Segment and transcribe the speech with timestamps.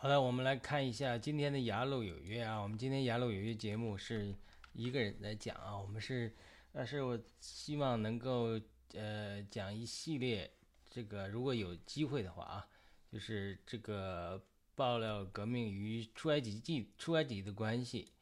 [0.00, 2.60] 好的，我们来看一下今天的《雅鲁有约》啊。
[2.60, 4.32] 我们今天《雅鲁有约》节目是
[4.72, 5.76] 一个人来讲啊。
[5.76, 6.32] 我们是，
[6.70, 8.60] 但是我希望能够
[8.94, 10.48] 呃讲一系列
[10.88, 12.68] 这个，如果有机会的话啊，
[13.10, 14.40] 就是这个
[14.76, 18.12] 爆料革命与出埃及记、出埃及的关系。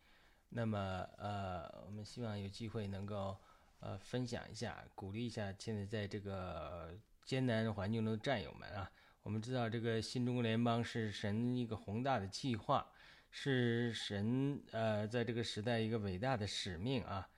[0.49, 3.37] 那么呃，我们希望有机会能够
[3.81, 8.91] 呃分享一下，鼓励一下现在在这个艰难环境中的战友们啊。
[9.27, 12.89] 我们知道，这个新中国联邦是神一个宏大的计划，
[13.29, 17.29] 是神呃在这个时代一个伟大的使命啊。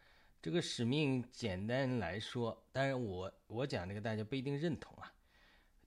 [0.42, 5.10] 这个使命简单来说，当然我我讲这个大家不一定认同啊，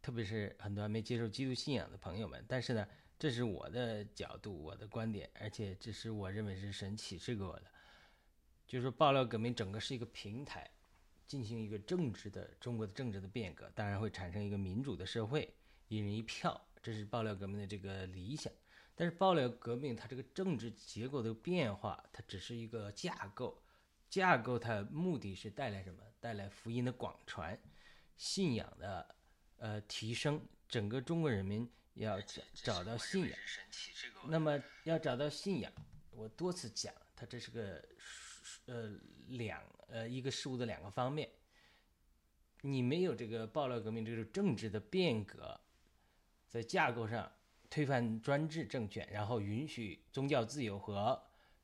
[0.02, 2.44] 特别是很多还没接受基督信仰的朋友们。
[2.48, 2.88] 但是呢，
[3.20, 7.66] 这是我的角度，我的观点，而且这是我认为是神启示给我的，
[8.66, 10.68] 就是说爆料革命整个是一个平台，
[11.28, 15.54] 进行一个政治的中国的政治的变革，当然会产生一个民主的社会。
[15.92, 18.52] 一人一票，这是爆料革命的这个理想。
[18.96, 23.62] 但是爆料革命它这个政治结构的变化，它只是一个架构，
[24.10, 26.02] 架构它目的是带来什么？
[26.22, 27.62] 带来福音的广传，
[28.16, 29.16] 信仰的
[29.58, 30.42] 呃提升。
[30.70, 33.38] 整个中国人民要找找到信仰。
[34.30, 35.70] 那么要找到信仰，
[36.12, 37.84] 我多次讲，它这是个
[38.68, 41.30] 呃两呃一个事物的两个方面。
[42.62, 45.60] 你没有这个爆料革命这种政治的变革。
[46.52, 47.32] 在架构上
[47.70, 51.18] 推翻专制政权，然后允许宗教自由和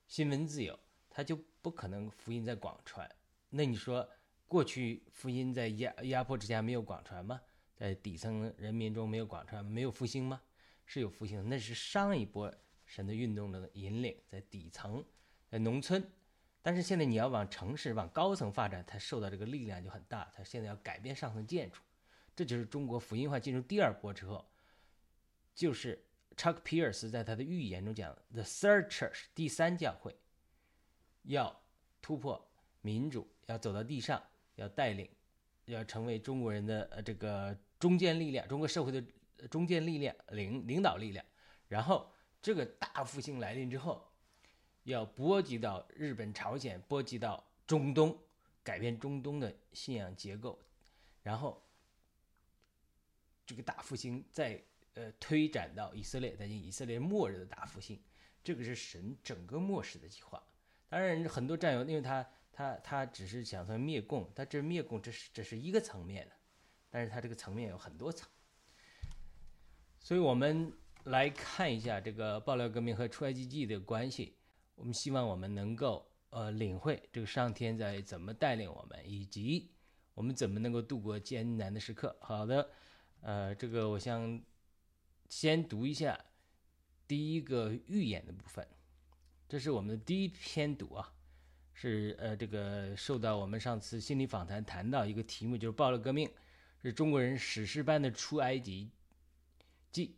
[0.08, 0.80] 新闻自由，
[1.10, 3.06] 他就不可能福音在广传。
[3.50, 4.10] 那你说，
[4.48, 7.42] 过去福音在压压迫之下没有广传吗？
[7.76, 10.42] 在底层人民中没有广传，没有复兴吗？
[10.86, 12.50] 是有复兴，那是上一波
[12.86, 15.04] 神的运动的引领，在底层，
[15.50, 16.02] 在农村。
[16.62, 20.32] 但是现在你要往城市、往高层发展，它受到这个力量就很大。
[20.34, 21.82] 它现在要改变上层建筑，
[22.34, 24.50] 这就是中国福音化进入第二波之后。
[25.58, 30.16] 就是 Chuck Pierce 在他的预言中讲，The Third Church 第三教会
[31.24, 31.64] 要
[32.00, 32.48] 突破
[32.82, 34.22] 民主，要走到地上，
[34.54, 35.10] 要带领，
[35.66, 39.04] 要成为中国人的呃这个中坚力量，中国社会的
[39.48, 41.26] 中坚力量，领领导力量。
[41.68, 44.08] 然后这个大复兴来临之后，
[44.84, 48.16] 要波及到日本、朝鲜，波及到中东，
[48.64, 50.64] 改变中东的信仰结构。
[51.24, 51.68] 然后
[53.44, 54.64] 这个大复兴在。
[54.98, 58.02] 呃，推展到以色列，在以色列末日的大复兴，
[58.44, 60.42] 这个是神整个末世的计划。
[60.90, 66.34] 当然，很多战友，因为他他他只是想说灭共，他这灭共，这是这是一个层面的，
[66.90, 68.28] 但是他这个层面有很多层。
[70.00, 74.36] 所以我们来看一下这个爆料革命和出埃及记的关系。
[74.74, 79.70] 我们希望我们能够呃领会这个上天在怎么带领我们，以及
[80.16, 82.18] 我们怎么能够度过艰难的时刻。
[82.20, 82.68] 好的，
[83.22, 84.42] 呃，这个我想。
[85.30, 86.26] 先读一下
[87.08, 88.68] 第一个预演的部分，
[89.48, 91.14] 这是我们的第一篇读啊，
[91.74, 96.30] 是呃这个受到我们上次心理访谈谈到一个题目，就是暴了革命，
[96.82, 98.90] 是中国人史诗般的出埃及
[99.92, 100.16] 记，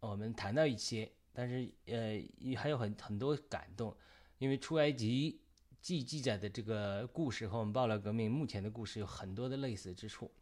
[0.00, 3.96] 我们谈到一些，但是呃还有很很多感动，
[4.38, 5.40] 因为出埃及
[5.80, 10.32] 记记载的这个故事和我们暴了革命目前的故事有很多的类似之处。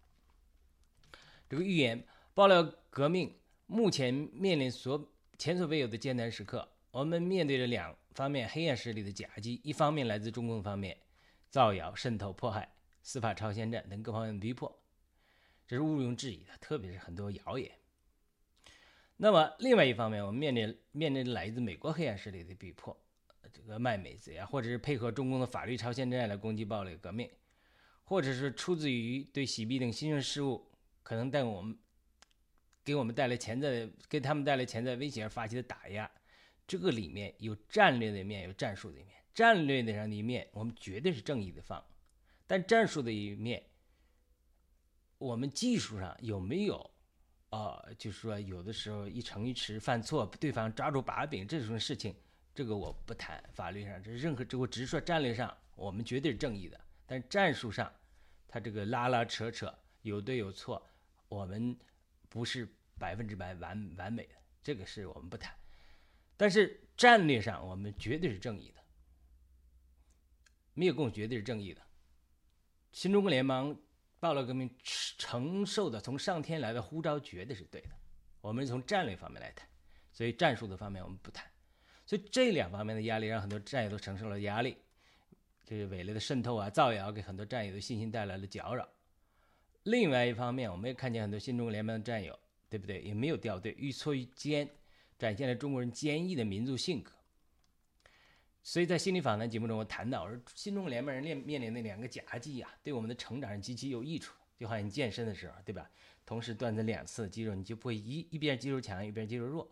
[1.49, 3.35] 这个预言爆料革命。
[3.67, 10.97] 目前面临所前所未有的艰难时刻，我们面对着两方面黑暗势力的夹击：一方面来自中共方面
[11.49, 14.81] 造谣、渗透、迫害、司法超限战等各方面的逼迫，
[15.67, 17.71] 这是毋庸置疑的，特别是很多谣言。
[19.17, 22.97] 那么另外一方面，我们面临面临来自美国黑暗势力的逼迫，
[23.53, 27.31] 这个卖美贼啊，或者是配合中共的法律超限战来攻击暴力革命，
[28.05, 30.71] 或者是出自于对洗币等新兴事物
[31.03, 31.77] 可能带我们。
[32.85, 36.09] 给我们带来潜在的，给他们带来潜在威胁而发起的打压，
[36.67, 39.15] 这个里面有战略的一面，有战术的一面。
[39.33, 41.83] 战略的上的一面，我们绝对是正义的方；
[42.47, 43.61] 但战术的一面，
[45.19, 46.91] 我们技术上有没有？
[47.51, 52.15] 啊，就是说，有的时候一城一池犯错，对方抓住把柄这种事情，
[52.55, 53.43] 这个我不谈。
[53.55, 56.81] 法律上，这任何，这我只是说战略上，我们绝对是正义的。
[57.07, 57.93] 但战术上，
[58.47, 59.73] 他这个拉拉扯扯，
[60.03, 60.87] 有对有错，
[61.29, 61.77] 我们。
[62.35, 65.55] 不是百分之百完完美的，这个是我们不谈。
[66.37, 68.81] 但是战略上，我们绝对是正义的。
[70.73, 71.81] 灭共绝对是正义的。
[72.91, 73.81] 新中国联邦
[74.19, 77.91] 暴乱革命承受的从上天来的呼召，绝对是对的。
[78.41, 79.69] 我们从战略方面来谈，
[80.13, 81.49] 所以战术的方面我们不谈。
[82.05, 84.77] 所以这两方面的压力，让很多战友都承受了压力。
[85.65, 88.89] 这个伪劣的渗透啊、造谣，给很多战友的信心带来了搅扰。
[89.85, 92.39] 另外一方面，我们也看见很多新中国联盟的战友，
[92.69, 93.01] 对不对？
[93.01, 94.69] 也没有掉队，愈挫愈坚。
[95.17, 97.13] 展现了中国人坚毅的民族性格。
[98.65, 104.35] 所以在心理访谈节目中，我谈到，我说新中国联盟人面面临的两个夹击啊，对我们的成长是极其有益处。
[104.59, 105.89] 就好像你健身的时候，对吧？
[106.27, 109.71] 同时锻炼两次肌肉，你就不会一一边肌肉强一边肌肉弱。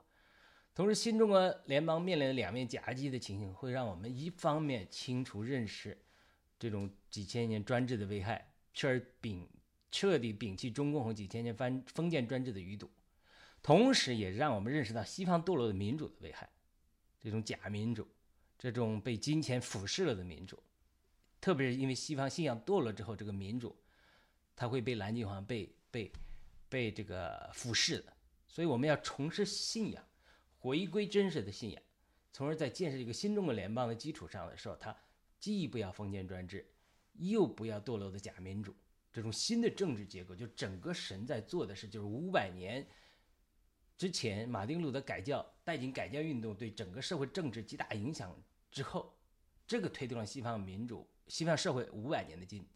[0.75, 5.99] 同时，新中国联邦面临的两面夹击的情形，会让我们一方面清楚认识
[6.59, 9.49] 这种几千年专制的危害，彻而秉
[9.93, 12.89] 彻底摒弃中共和几千年封封建专制的余毒；
[13.63, 16.51] 同时，也让我们认识到西方堕落的民主的危害，
[17.21, 18.09] 这种假民主。
[18.59, 20.57] 这种被金钱腐蚀了的民主，
[21.41, 23.77] 特别是因为西方信仰堕落之后，这个民主，
[24.55, 26.13] 它会被蓝金黄被被
[26.69, 28.13] 被这个腐蚀的。
[28.47, 30.05] 所以我们要重拾信仰，
[30.61, 31.83] 回归真实的信仰，
[32.33, 34.97] 从而在建设一个新中国联邦的基础上的时候，它
[35.41, 36.65] 既不要封建专制，
[37.15, 38.73] 又不要堕落的假民主。
[39.13, 42.87] 这种新的政治结构，就整个神在做的事，就是五百年。
[43.99, 48.35] 之前，马丁路德改教带进改教运动对整个社会政治极大影响
[48.71, 49.15] 之后，
[49.67, 52.69] 这个推动了西方民主、西方社会五百年的进步。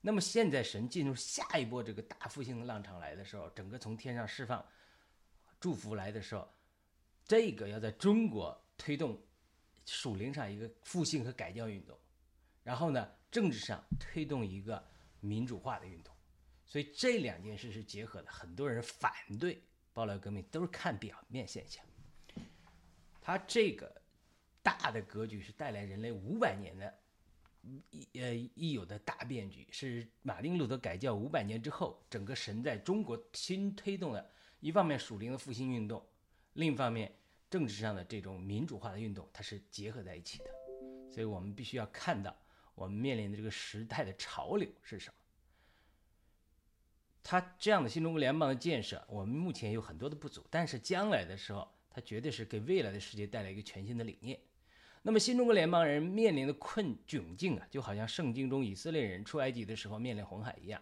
[0.00, 4.64] 那么现在神进入下一波这个大复兴的浪潮来的时候，整个从天上释放
[5.58, 6.48] 祝福来的时候，
[7.24, 9.20] 这个要在中国推动
[9.84, 11.98] 属灵上一个复兴和改教运动，
[12.62, 14.82] 然后呢，政治上推动一个
[15.26, 16.14] 民主化的运动。
[16.64, 19.62] 所以这两件事是结合的，很多人反对。
[19.92, 21.82] 爆料革命都是看表面现象，
[23.18, 23.90] 它这个
[24.62, 26.94] 大的格局是带来人类五百年的
[27.62, 34.30] 一呃一有的大变局，是马丁路德改教五百年之后，整个神在中国新推动的
[34.60, 36.06] 一方面属灵的复兴运动，
[36.52, 37.10] 另一方面
[37.48, 40.50] 政治上的这种民主化的运动，它是结合在一起的，
[41.10, 42.36] 所以我们必须要看到
[42.74, 45.15] 我们面临的这个时代的潮流是什么。
[47.28, 54.38] 他这样的新中国联邦的建设，我们目前有很多的不足，但是将来的时候，它绝对是给未来的世界带来一个全新的理念。
[55.02, 60.80] 那么，新中国联邦人面临的困窘境啊，就好像圣经中以色列人出埃及的时候面临红海一样，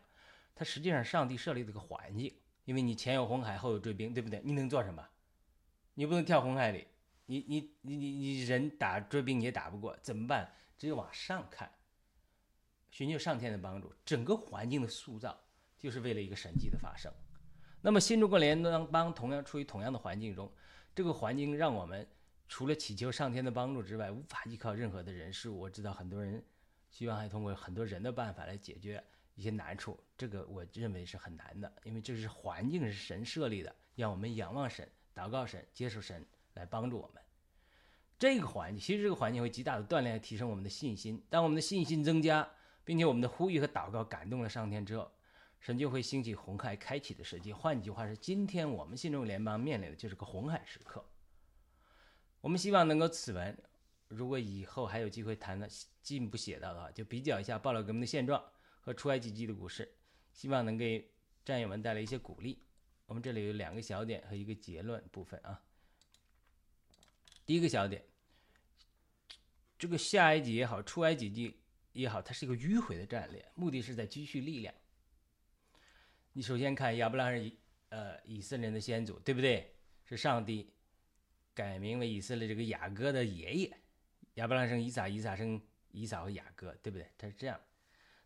[0.55, 2.31] 它实际上上帝设立这个环境，
[2.67, 4.43] 因为你前有红海，后有追兵，对不对？
[4.44, 5.02] 你能做什么？
[5.94, 6.87] 你不能跳红海里，
[7.25, 10.52] 你你你你你人打追兵也打不过，怎么办？
[10.76, 11.70] 只有往上看，
[12.91, 15.41] 寻求上天的帮助，整个环境的塑造。
[15.84, 17.12] 就是为了一个神迹的发生。
[17.82, 20.50] 那么新中国联邦同样处于同样的环境中，
[20.94, 22.08] 这个环境让我们
[22.48, 25.60] 除了祈求上天的帮助之外，无法依靠任何的人事物。
[25.60, 26.42] 我知道很多人
[26.90, 29.04] 希望还通过很多人的办法来解决
[29.34, 37.22] 一些难处，这个我认为是很难的，因为这是环境是神设立的，让我们仰望神、祷告神、接受神来帮助我们。
[38.19, 41.22] 这个环境其实这个环境会极大的锻炼、提升我们的信心。
[41.28, 42.48] 当我们的信心增加，
[42.82, 45.10] 并且我们的呼吁和祷告感动了上天之后，
[45.64, 47.50] 神就会兴起红海开启的时机。
[47.50, 51.02] 换句话是，今天我们新中国联邦面临的就是个红海时刻。
[52.43, 53.58] 我们希望能够此文，
[54.08, 55.66] 如果以后还有机会谈的
[56.02, 58.44] 进一步写到的话，就比较一下暴乱革命的现状
[58.78, 59.90] 和出埃及记的故事，
[60.34, 61.11] 希望能给
[61.46, 62.62] 战友们带来一些鼓励。
[63.06, 65.62] 我们这里有两个小点和一个结论部分啊。
[67.46, 68.05] 第一个小点，
[69.78, 71.58] 这个下埃及也好，出埃及记
[71.93, 74.74] 也好，它是一个迂回的战略，目的是在积蓄力量。
[76.36, 77.53] 你首先看亚伯拉罕是
[77.91, 79.72] 呃以色列人的先祖，对不对？
[80.05, 80.74] 是上帝
[81.55, 83.76] 改名为以色列这个雅各的爷爷，
[84.34, 85.62] 亚伯拉罕生以撒，以撒生
[85.93, 87.08] 以撒和雅各，对不对？
[87.17, 87.58] 他是这样。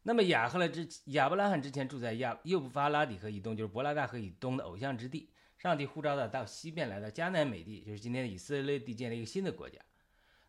[0.03, 5.31] 那么亚赫勒之亚伯拉罕之前住在亚幼布发拉底河以东，就是伯拉大河以东的偶像之地。
[5.59, 9.79] 上帝呼召他到西边来到迦南美地，就是今天的以色列地，建立一个新的国家。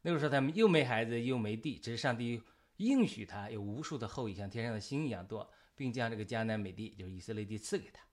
[0.04, 2.42] 那个时候他们又没孩子又没地，只是上帝
[2.78, 5.52] 应许他有无数的后裔，像天上的星一样多。
[5.80, 8.04] 并将这个迦南美地，就是以色列地赐给他，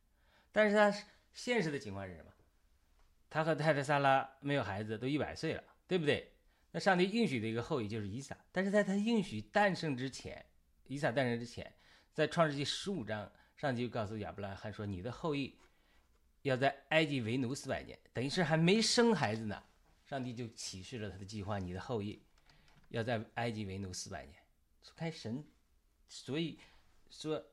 [0.52, 0.96] 但是他
[1.34, 2.30] 现实的情况是什么？
[3.28, 6.32] 他和太太撒拉没有孩子，都一百岁了，对不对？
[6.70, 10.46] 那上帝应许的一个后裔就是以撒，但是在他应许诞生之前，
[10.86, 11.74] 以撒诞生之前，
[12.12, 15.58] 在创世纪十五章，上帝就告诉亚伯拉罕说：“你的后裔
[16.42, 19.60] 要在埃及为奴四百年，等于是还没生孩子呢。”
[20.06, 22.22] 上帝就启示了他的计划：你的后裔
[22.90, 24.38] 要在埃及为奴四百年。
[24.94, 25.44] 开神，
[26.08, 26.60] 所以
[27.10, 27.44] 说。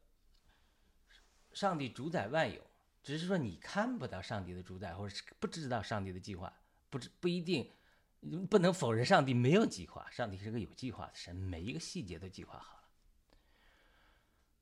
[1.53, 2.61] 上帝主宰万有，
[3.03, 6.51] 只是说你看不到上帝的主宰，或者是不知道上帝的计划，
[6.89, 7.69] 不知不一定，
[8.49, 10.09] 不能否认上帝没有计划。
[10.09, 12.83] 上帝是个有计划的神，每一个细节都计划好了。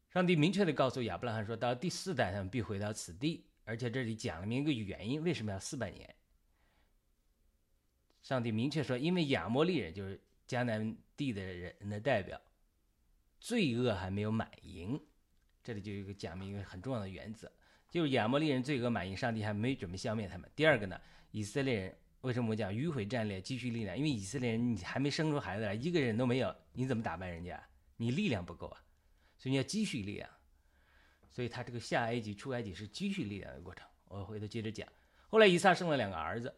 [0.10, 6.14] 上帝明确的告诉亚伯拉罕说，到第四代他们必回到此地，而且这里讲了明一个原因，为什么要四百年？
[8.22, 12.42] 上帝明确说，因为亚摩利人就是迦南地的人的代表，
[13.40, 15.02] 罪恶还没有满盈。
[15.64, 17.52] 这里就有一个讲明一个很重要的原则，
[17.90, 20.50] 就是亚摩利人罪恶满盈，上帝还没准备消灭他们。
[20.56, 21.00] 第二个呢，
[21.32, 23.98] 以色列人为什么我讲迂回战略、积蓄力量？
[23.98, 27.62] 因为以色列人你还没生出孩子来，一个人都没有，你怎么打败人家？
[27.98, 28.84] 你力量不够啊，
[29.38, 30.30] 所以你要积蓄力量。
[31.30, 33.88] 所以他这个下埃及、出埃及是积蓄力量的过程。
[34.10, 34.88] 我回头接着讲。
[35.30, 36.54] 后来以撒生了两个儿子，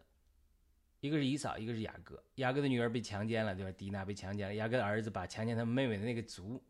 [0.99, 2.23] 一个是以扫，一个是雅各。
[2.35, 3.71] 雅各的女儿被强奸了，对吧？
[3.73, 4.55] 迪娜被强奸了。
[4.55, 6.63] 雅各的儿子把强奸他妹妹的那个族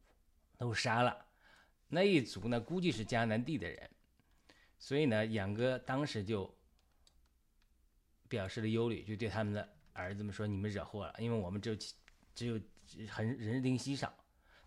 [0.58, 1.26] 都杀了。
[1.94, 3.90] 那一族呢，估计是迦南地的人，
[4.78, 6.54] 所以呢，雅各当时就。
[8.30, 11.76] 表示了忧虑，就对他们的儿子们说：“你们惹祸了，因为我们只有
[12.34, 12.60] 只有
[13.08, 14.12] 很人丁稀少。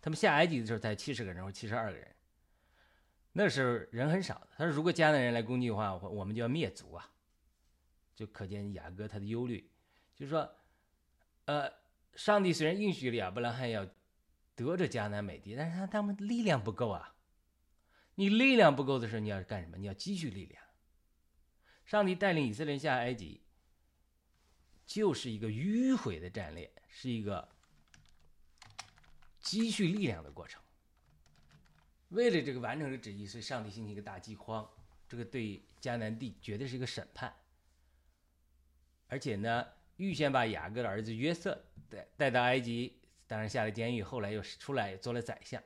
[0.01, 2.15] 他们下埃及的时候才七十个人或七十二个人，
[3.33, 4.47] 那时候人很少。
[4.55, 7.11] 他说，如果迦南人来攻击的话，我们就要灭族啊！
[8.15, 9.69] 就可见雅各他的忧虑，
[10.15, 10.49] 就是说，
[11.43, 11.69] 呃，
[12.15, 13.85] 上帝虽然应许了亚伯拉罕要
[14.55, 17.16] 得着迦南美地，但是他他们力量不够啊！
[18.19, 19.77] 你力量不够的时候，你要干什么？
[19.77, 20.63] 你要积蓄力量。
[21.85, 23.41] 上帝带领以色列下埃及。”
[24.87, 27.49] 就是一个迂回的战略，是一个
[29.41, 30.61] 积蓄力量的过程。
[32.07, 34.65] 为了这个完成这个旨意，所以上帝兴起一个大饥荒，
[35.09, 37.35] 这个对迦南地绝对是一个审判。
[39.09, 42.97] 而且呢，预先把雅各的儿子约瑟带带到埃及，
[43.27, 45.61] 当然下了监狱，后来又出来做了宰相。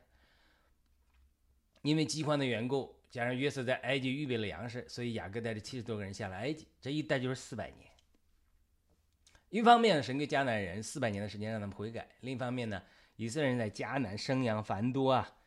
[1.82, 7.90] 因为饥荒的缘故，加上约瑟在埃及预备了粮食，所以雅各带着七十多个人下了埃及，这一待就是四百年。
[9.50, 12.82] 一方面，神给迦南人四百年的时间让他们悔改；另一方面呢，
[13.18, 15.38] 以色列人在迦南生养繁多啊，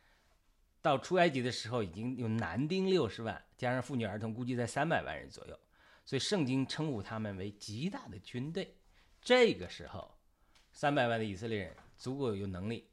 [0.81, 5.59] 到出埃及的时候已经有男丁六十万，加上妇女儿童，估计在三百万人左右。
[6.05, 8.75] 所以圣经称呼他们为极大的军队。
[9.19, 10.15] 这个时候，
[10.71, 12.87] 三百万的以色列人足够有能力，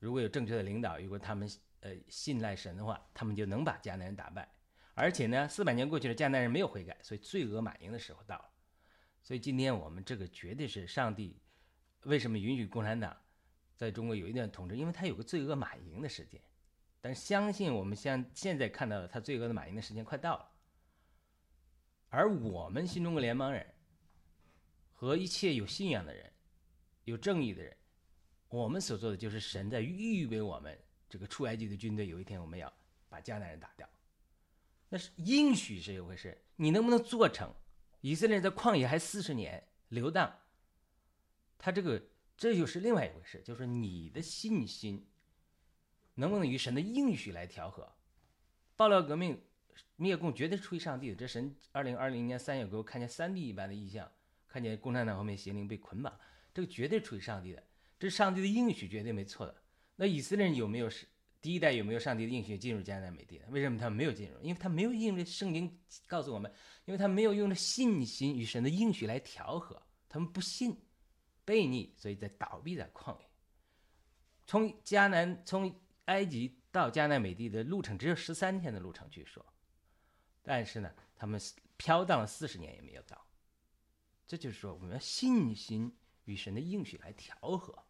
[0.00, 1.48] 如果有正确的领导，如果他们
[1.86, 4.48] 呃信赖神的话，他们就能把迦南人打败。
[4.94, 8.50] 而且呢，四百年过去了，迦南人没有悔改，所以罪恶满盈的时候到了。
[9.22, 11.40] 所以今天我们这个绝对是上帝
[12.04, 13.16] 为什么允许共产党
[13.76, 14.76] 在中国有一段统治？
[14.76, 16.40] 因为他有个罪恶满盈的时间。
[17.00, 20.50] 但相信我们像现在看到的，他罪恶的满盈的时间快到了。
[22.08, 23.66] 而我们新中国联邦人
[24.92, 26.32] 和一切有信仰的人、
[27.04, 27.76] 有正义的人，
[28.48, 30.78] 我们所做的就是神在预备我们
[31.08, 32.72] 这个出埃及的军队，有一天我们要
[33.08, 33.88] 把迦南人打掉。
[34.88, 37.52] 那是应许是一回事，你能不能做成？
[38.02, 40.32] 以色列人在旷野还四十年流荡，
[41.58, 42.00] 他这个
[42.36, 45.04] 这就是另外一回事，就是你的信心
[46.14, 47.92] 能不能与神的应许来调和？
[48.76, 49.42] 爆料革命
[49.96, 51.16] 灭共绝对出于上帝的。
[51.16, 54.08] 这神二零二零年三月给我看见三 D 一般的异象，
[54.46, 56.16] 看见共产党后面邪灵被捆绑，
[56.54, 57.62] 这个绝对出于上帝的，
[57.98, 59.54] 这是上帝的应许，绝对没错的。
[59.96, 61.06] 那以色列人有没有是？
[61.42, 63.40] 第一代有没有上帝的应许进入迦南美地？
[63.50, 64.40] 为什么他们没有进入？
[64.40, 66.52] 因为他没有用着圣经告诉我们，
[66.86, 70.76] 因为他没有用着信心与神的应许来调和，他们不信，
[71.44, 73.26] 悖逆，所以在倒闭在旷野。
[74.44, 75.72] 从迦南从
[76.06, 79.44] 埃及到迦南美地的路程只有十三天的路程，据说，
[80.42, 81.40] 但是呢，他们
[81.76, 83.24] 飘荡了四十年也没有到。
[84.26, 87.85] 这就是说，我们要信心与神的应许来调和。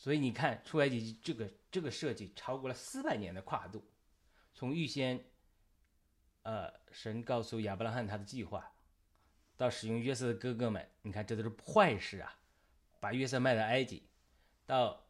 [0.00, 3.84] 所以你看，出埃及这个这个设计超过了四百年的跨度，
[4.54, 5.24] 从预先，
[6.44, 8.72] 呃，神告诉亚伯拉罕他的计划，
[9.56, 12.38] 到使用约瑟的哥哥们，你看这都是坏事啊，
[13.00, 14.08] 把约瑟卖到埃及，
[14.66, 15.04] 到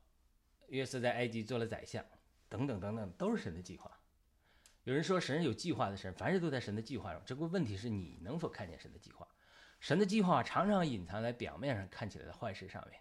[0.68, 2.02] 约瑟在埃及做了宰相，
[2.48, 3.94] 等等等等，都是神的计划。
[4.84, 7.22] 有人说神有计划的神，凡事都在神的计划中。
[7.26, 9.28] 这个问题是你能否看见神的计划？
[9.80, 12.98] 神的计划常常隐藏在表面上看起来的坏事上面。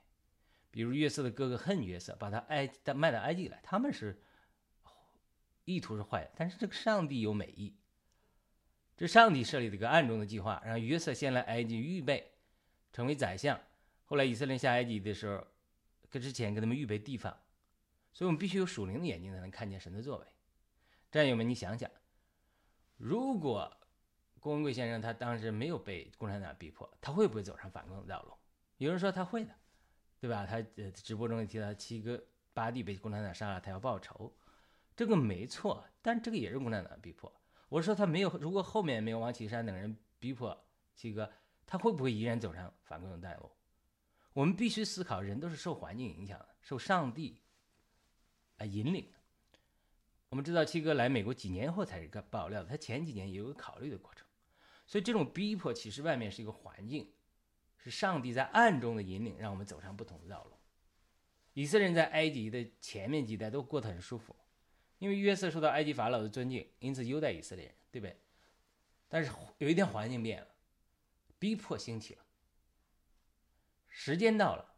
[0.78, 4.22] 比如约瑟的哥哥恨约瑟，把他埃卖到埃及来，他们是
[5.66, 7.76] 意图是坏的，但是这个上帝有美意，
[8.96, 12.32] 这上帝设立了一个暗中的计划，让约瑟先来埃及预备
[12.94, 13.60] 成为宰相，
[14.06, 15.48] 后来以色列下埃及的时候，
[16.12, 17.36] 跟之前给他们预备地方，
[18.14, 20.28] 所以我们必须有属灵的眼睛才能看见神的作为。
[21.10, 21.90] 战友们，你想想，
[22.98, 23.76] 如果
[24.40, 28.34] 郭文贵先生他当时没有被共产党逼迫，他会不会走上反共的道路？
[28.78, 29.56] 有人说他会的。
[30.20, 30.46] 对吧？
[30.46, 32.22] 他呃，直播中也提到七哥
[32.54, 34.36] 八弟被共产党杀了，他要报仇，
[34.96, 37.32] 这个没错，但这个也是共产党逼迫。
[37.70, 41.32] 我说他没有，如果后面没有王岐山等人逼迫七哥，
[41.66, 43.52] 他会不会依然走上反共的道路？
[44.34, 47.42] 我们必须思考，人都是受环境影响的，受上帝
[48.58, 49.18] 啊引领的。
[50.30, 54.26] 我们知道七哥来美国几年后才是个爆料的，他前几年也有个考虑的过程，
[54.86, 57.12] 所以这种逼迫其实外面是一个环境。
[57.90, 60.52] 是上帝在暗中的引领，让我们走上不同的道路。
[61.54, 64.36] 以色列人在埃及的前面几代都过得很舒服，
[65.00, 68.16] 因为约瑟受到埃及法老的尊敬，因此优待以色列人，对不对？
[69.08, 70.48] 但是有一天环境变了，
[71.40, 72.22] 逼迫兴起了。
[73.88, 74.76] 时间到了，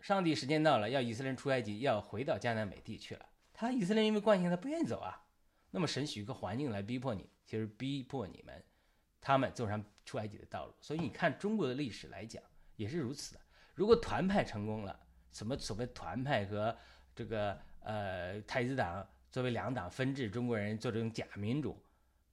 [0.00, 3.26] 上帝时间到了，要以色列人出埃及，要回到迦南美地去了。
[3.54, 5.24] 他以色列人因为惯性，他不愿意走啊。
[5.70, 8.64] 那么神许一个环境来逼迫你，其实逼迫你们，
[9.20, 10.72] 他们走上出埃及的道路。
[10.80, 12.42] 所以你看中国的历史来讲
[12.76, 13.40] 也是如此的。
[13.74, 14.98] 如果团派成功了，
[15.32, 16.74] 什么所谓团派和
[17.14, 21.78] 这个呃太子党作为两党分治，中国人做这种假民主，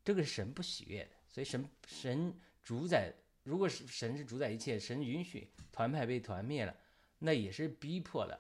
[0.03, 1.11] 这个是神不喜悦的。
[1.27, 3.13] 所以神神主宰，
[3.43, 6.73] 如果是神是主宰一切，神允许团派被团灭了，
[7.19, 8.39] 那也是逼迫了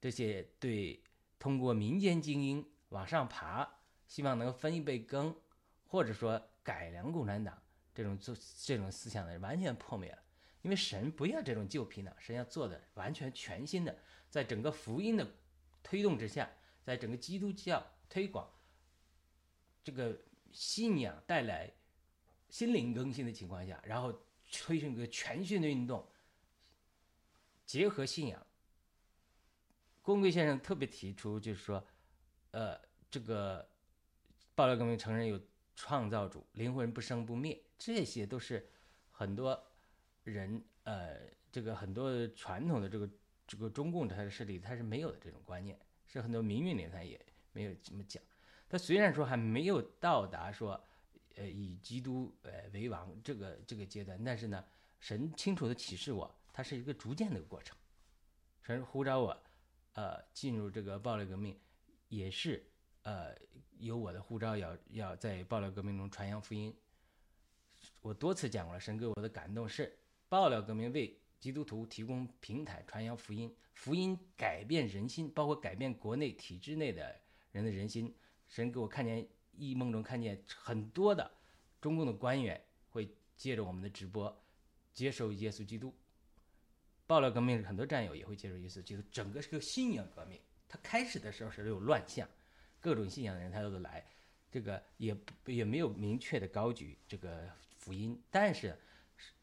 [0.00, 1.02] 这些对
[1.38, 3.68] 通过民间精英往上爬。
[4.06, 5.36] 希望能分一杯羹，
[5.86, 7.62] 或者说改良共产党
[7.98, 10.18] 这种做这种思想的完全破灭了。
[10.62, 13.98] 因为神不要这种旧皮囊，神要做的完全全新的，
[14.30, 15.28] 在整个福音的
[15.82, 16.48] 推动之下，
[16.84, 18.48] 在整个基督教推广
[19.82, 20.16] 这个
[20.52, 21.72] 信仰带来
[22.50, 24.12] 心灵更新的情况下，然后
[24.52, 26.06] 推行一个全新的运动，
[27.66, 28.46] 结合信仰。
[30.02, 31.84] 公贵先生特别提出，就是说，
[32.52, 33.68] 呃，这个。
[34.54, 35.40] 爆料革命承认有
[35.78, 38.68] 创造主，灵魂不生不灭，这些都是
[39.12, 39.64] 很多
[40.24, 41.20] 人呃，
[41.52, 43.08] 这个很多传统的这个
[43.46, 48.20] 这个中共它的势力它是没有的这种观念，是很多民运里他也没有这么讲。
[48.68, 50.84] 他虽然说还没有到达说
[51.36, 54.64] 呃以基督呃为王这个这个阶段，但是呢，
[54.98, 57.76] 神清楚的启示我，它是一个逐渐的过程。
[58.62, 59.42] 神呼召我
[59.92, 61.56] 呃进入这个暴力革命，
[62.08, 62.68] 也是
[63.02, 63.34] 呃。
[63.80, 66.74] 有我的护照，要要在爆料革命中传扬福音。
[68.02, 69.96] 我多次讲过了，神给我的感动是
[70.28, 77.20] 爆料革命为基督徒提供平台，传扬福音，福音改变人心，包括改变国内体制内的
[77.52, 78.12] 人的人心。
[78.48, 81.30] 神给我看见异梦中看见很多的
[81.80, 84.42] 中共的官员会借着我们的直播
[84.92, 85.94] 接受耶稣基督。
[87.06, 90.40] 爆料革命很多战友也会接受耶稣基督，整个是个信仰革命。
[90.68, 92.28] 他开始的时候是有乱象。
[92.80, 94.04] 各种信仰的人他都来，
[94.50, 98.78] 这个也也没有明确的高举这个福音，但是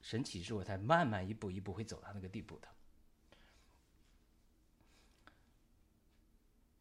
[0.02, 2.68] 神启示我才慢慢一步一步会走到那个地步的。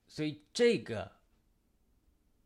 [0.07, 1.11] 所以这个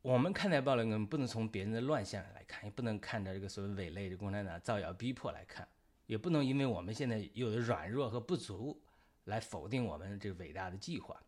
[0.01, 5.69] 我们看待暴乱我们，不能从别人的乱象来看，也不能看着这个所谓伪类的共产党造谣逼迫来看，
[6.07, 8.81] 也不能因为我们现在有的软弱和不足
[9.25, 11.23] 来否定我们这个伟大的计划，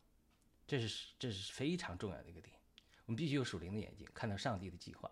[0.67, 2.57] 这是这是非常重要的一个点。
[3.11, 5.11] 我们必须有属灵的眼睛，看到上帝的计划。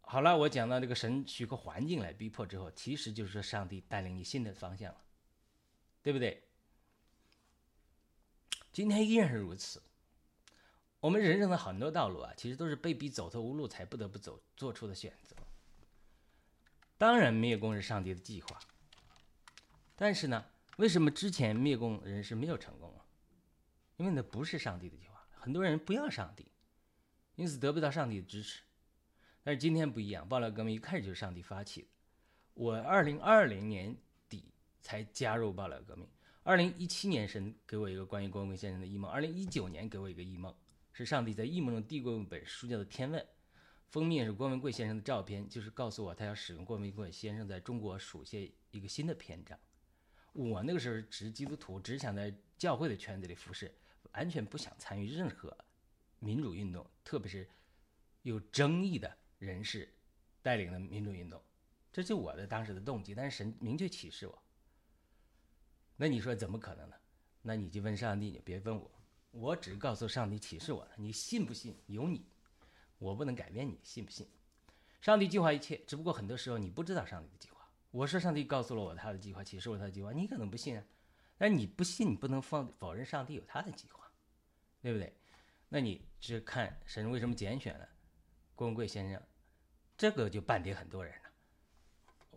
[0.00, 5.00] 好了，我讲到这个神许可环境来逼迫之后，其实就是说上帝带领你新的方向了，
[6.02, 6.42] 对不对？
[8.72, 9.80] 今天依然是如此。
[10.98, 15.36] 我们人生的很多道路啊，其实都是被逼走投无路才不得不走做出的选择。
[16.98, 18.58] 当然，灭共是上帝的计划，
[19.94, 20.44] 但是呢，
[20.76, 23.06] 为什么之前灭共人士没有成功啊？
[23.96, 25.13] 因为那不是上帝的计划。
[25.44, 26.46] 很多人不要上帝，
[27.36, 28.62] 因此得不到上帝的支持。
[29.42, 31.88] 但是今天不一样，爆料革命一开始就是上帝发起的。
[32.54, 33.94] 我二零二零年
[34.26, 36.08] 底才加入爆料革命。
[36.44, 39.10] 二零一七年神给我一个关于郭文贵先生的异梦。
[39.10, 40.56] 二零一九年给我一个异梦，
[40.94, 43.20] 是上帝在异梦中递给我一本书，叫做《天问》，
[43.90, 49.58] 封面是郭文贵先生的照片，就是告诉我他要使用郭文贵先生在中国书写一个新的篇章。
[50.32, 53.70] 我那个时候只是基督徒，只想在教会的圈子里服侍。
[54.12, 55.56] 完全不想参与任何
[56.18, 57.48] 民主运动，特别是
[58.22, 59.92] 有争议的人士
[60.42, 61.42] 带领的民主运动，
[61.92, 63.14] 这就我的当时的动机。
[63.14, 64.42] 但是神明确启示我，
[65.96, 66.96] 那你说怎么可能呢？
[67.42, 68.90] 那你就问上帝，你别问我，
[69.30, 72.26] 我只告诉上帝启示我了，你信不信由你，
[72.98, 74.26] 我不能改变你信不信。
[75.00, 77.68] 上帝计划一切，只不过很多时候你不知道上帝的计划。
[77.90, 80.84] 我说上帝告诉了我他的计划，启示我他的计划，你可能不信啊。
[81.36, 84.02] 但你不信，你不能放否认上帝有他的计划。
[84.82, 85.10] 对不对？
[85.70, 87.88] 那你只看神为什么拣选了
[88.54, 89.22] 郭文贵先生，
[89.96, 91.30] 这个就半点很多人了。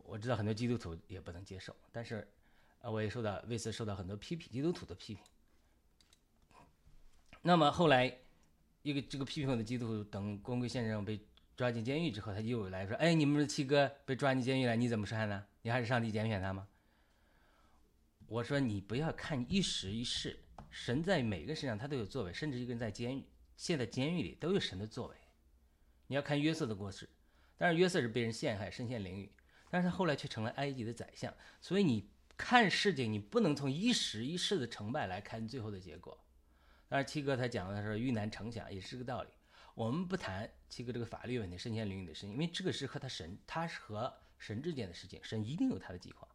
[0.06, 2.26] 我知道很多基督徒也不能接受，但是
[2.80, 5.26] 啊，我也受到为此受到很多批评，基督徒的批评。
[7.42, 8.18] 那么后来，
[8.82, 11.20] 一个这个批评我的基督徒，等郭文贵先生被
[11.58, 15.46] 抓进监狱之后，他又来说：“哎，你们的七哥被抓进监狱了，你怎么看呢？
[15.64, 16.66] 你还是上帝拣选他吗？”
[18.28, 25.16] 我说：“你不要看一时一事。”神在每个身上他都有作为，甚至一个人在监狱，现在监狱里都有神的作为。
[26.08, 27.10] 你要看约瑟的故事，
[27.58, 29.30] 但是约瑟是被人陷害，身陷囹圄，
[29.70, 31.34] 但是他后来却成了埃及的宰相。
[31.62, 36.18] 所以你看事情，你不能从一时一事的成败来看最后的结果。
[36.90, 39.30] 但是七哥他讲的是遇难成想，也是个道理。
[39.74, 46.28] 我们不谈七哥这个法律问题、身陷囹圄的事情，因为这个是和他神，他是和神之间的事情，神一定有他的计划。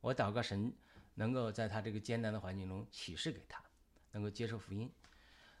[0.00, 0.72] 我祷告神
[1.18, 3.62] 能够在他这个艰难的环境中启示给他，
[4.12, 4.90] 能够接受福音。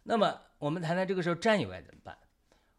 [0.04, 2.16] 那么我们谈谈这个时候战友该怎么办？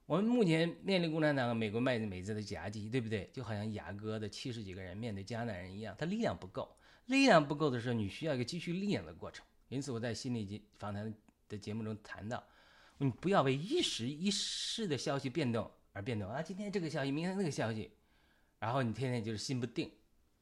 [0.05, 3.29] 我们目前面临共产党、美国卖美子的夹击，对不对？
[3.33, 9.45] 就好像雅各的七十几个人面对迦南人一样，他力量不够，力量不够的时候，你需要一个积蓄力量的过程。
[9.67, 11.13] 因此，我在心理节访谈
[11.47, 12.41] 的节目中谈到，
[12.97, 16.41] 你不要为一时一事的消息变动而变动啊！
[16.41, 17.91] 今天这个消息，明天那个消息，
[18.57, 19.91] 然后你天天就是心不定，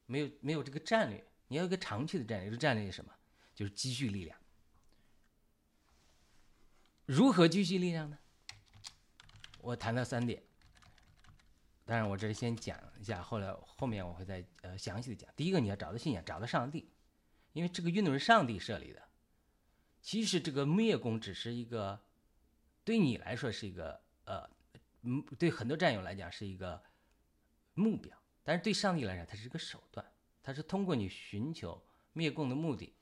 [0.06, 1.22] 没有没有这个战略。
[1.48, 3.12] 你要一个长期的战略，这个战略是什么？
[3.54, 4.38] 就是积蓄力量。
[7.04, 8.18] 如何积蓄力量呢？
[9.60, 10.42] 我谈到三点，
[11.84, 15.28] 当然我这里先讲一下，后来后面我会再呃详细的讲。
[15.34, 16.92] 第一个，你要找到信仰，找到上帝，
[17.52, 19.08] 因为这个运动是上帝设立的。
[20.00, 22.00] 其实这个灭工只是一个，
[22.84, 24.48] 对你来说是一个呃，
[25.38, 26.82] 对很多战友来讲是一个
[27.74, 30.06] 目标，但是对上帝来讲，它是一个手段，
[30.48, 31.78] 他是通过你寻求
[32.14, 32.94] 灭共的目的，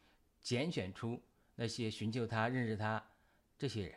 [0.42, 1.22] 拣选出
[1.54, 3.00] 那些寻求他、认识他
[3.56, 3.96] 这些人。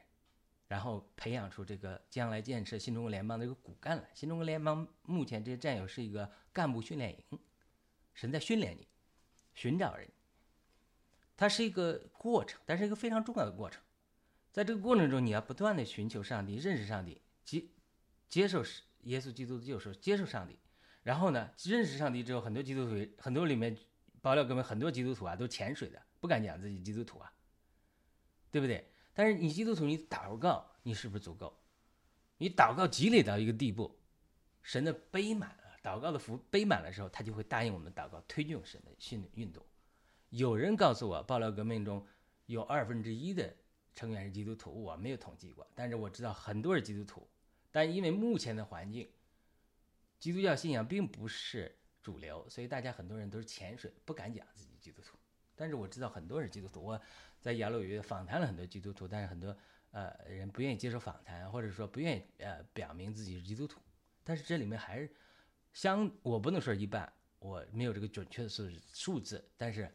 [0.68, 4.08] 然后培养出这个将来建设新中国联邦的一个骨干来。
[4.14, 7.40] 新中国联邦目前这些战友是一个干部训练营，
[8.14, 8.88] 神在训练你，
[9.56, 10.08] 寻找人。
[11.36, 13.82] 它是一个过程，但是一个非常重要的过程。
[14.52, 17.66] 在这个过程中，你要不断的寻求上帝，认识上帝，接
[18.28, 18.64] 接受
[19.06, 20.60] 耶稣基督的救赎，接受上帝。
[21.04, 23.76] 然后呢，认识上帝之后，很多基督徒，很多里面
[24.22, 27.34] 爆料，革命很多基督徒啊，都潜水的，不敢讲自己基督徒啊，
[28.52, 28.92] 对不对？
[29.14, 31.58] 但是你基督徒，你祷告，你是不是足够？
[32.38, 34.00] 你祷告积累到一个地步，
[34.62, 39.64] 神的杯满了，祷告的福杯满的时候，他就会答应我们祷告，推进神的新运动。
[40.30, 42.06] 有人告诉我，爆料革命中
[42.46, 43.54] 有二分之一的
[43.96, 47.28] 成员是基督徒，我没有统计过，但是我知道很多是基督徒。
[47.72, 49.10] 但因为目前的环境，
[50.20, 55.18] 基督教信仰并不是主流，所以大家很多人都是潜水，不敢讲自己基督徒。
[55.56, 57.02] 但是我知道很多是基督徒，我。
[57.42, 59.58] 在雅鲁约访谈了很多基督徒，但是很多
[59.92, 63.80] 呃人不愿意接受访谈，或者说不愿意呃表明自己是基督徒。
[64.26, 65.10] 但是这里面还是
[65.72, 69.50] 相，我不能说一半，我没有这个准确的数数字。
[69.56, 69.90] 但是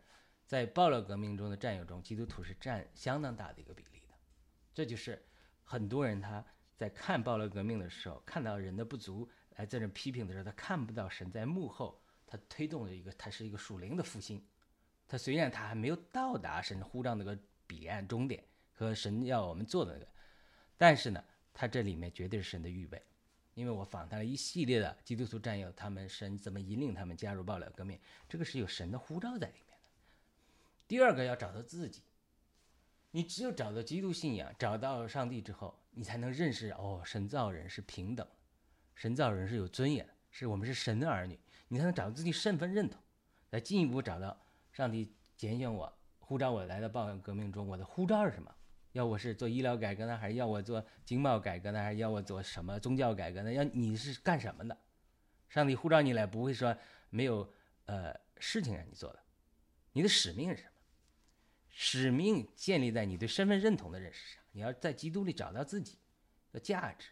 [0.47, 4.15] 在暴乱革命中的战友中，基督徒是占相当大的一个比例的。
[4.73, 5.23] 这就是
[5.65, 6.43] 很多人他
[6.75, 14.45] 在看暴乱革命的时候，看到人的不足来在这批评的时候，他看不到神在幕后他推动了一个，他是一个属灵的复兴。
[15.07, 20.09] 他虽然他还没有到达神的呼召那个彼岸终点和神要我们做的那个，
[20.77, 23.01] 但是呢，他这里面绝对是神的预备，
[23.53, 29.89] 因为我访谈了一系列的基督徒战友，他们神怎么引领他们加入爆料革命，这个是有神的呼召在里面的。
[30.89, 32.03] 第二个要找到自己，
[33.11, 38.27] 你只有找到基督信仰，找到上帝之后，你才能认识哦，神造人是平等，
[38.95, 43.01] 神造人是有尊严，是我们是神的儿女，你才能找到自己身份认同，
[43.51, 44.41] 来进一步找到。
[44.73, 47.67] 上帝拣选我，呼召我来到报革命中。
[47.69, 48.53] 我的呼召是什么？
[48.91, 53.53] 要我是做医疗改革呢，还是要我做经贸改革呢，还是要我做什么宗教改革呢？
[53.53, 54.77] 要你是干什么的？
[55.49, 56.77] 上帝呼召你来，不会说
[57.11, 57.49] 没有
[57.87, 59.23] 呃事情让你做的。
[59.93, 60.71] 你的使命是什么？
[61.71, 64.43] 使命建立在你对身份认同的认识上。
[64.53, 65.99] 你要在基督里找到自己
[66.51, 67.09] 的价值。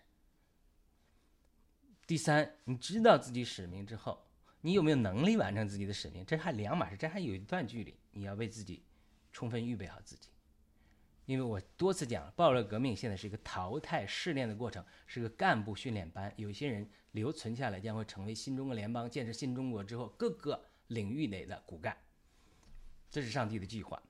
[2.12, 4.22] 第三，你知道自己使命之后。
[4.60, 6.22] 你有没有能力完成自己的使命？
[6.26, 7.96] 这还两码事，这还有一段距离。
[8.10, 8.84] 你要为自己
[9.32, 10.28] 充分预备好自己，
[11.24, 16.30] 因为我多次讲，暴乱革命现在是一个淘汰试炼的过程，是个干部训练班。
[16.36, 21.96] 有些人留存下来，将会成为新中国联邦建设新中国之后各个领域内的骨干。
[23.10, 24.02] 这是上帝的计划，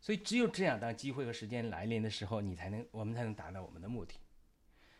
[0.00, 4.16] 所以只有这样，当机会和时间来临的时候，你才能，我们才能达到我们的目的，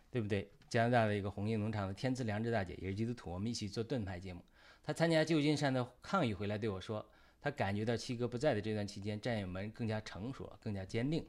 [0.09, 0.51] 对不对？
[0.69, 4.43] 加拿大的一个红叶农场的天赐良知大姐也是基督徒，我们一起做盾牌节目。
[4.83, 7.05] 他参加旧金山的抗议回来对我说
[7.41, 11.25] ：“他感觉到七哥不在的这段期间，战友们更加成熟，更加坚定。”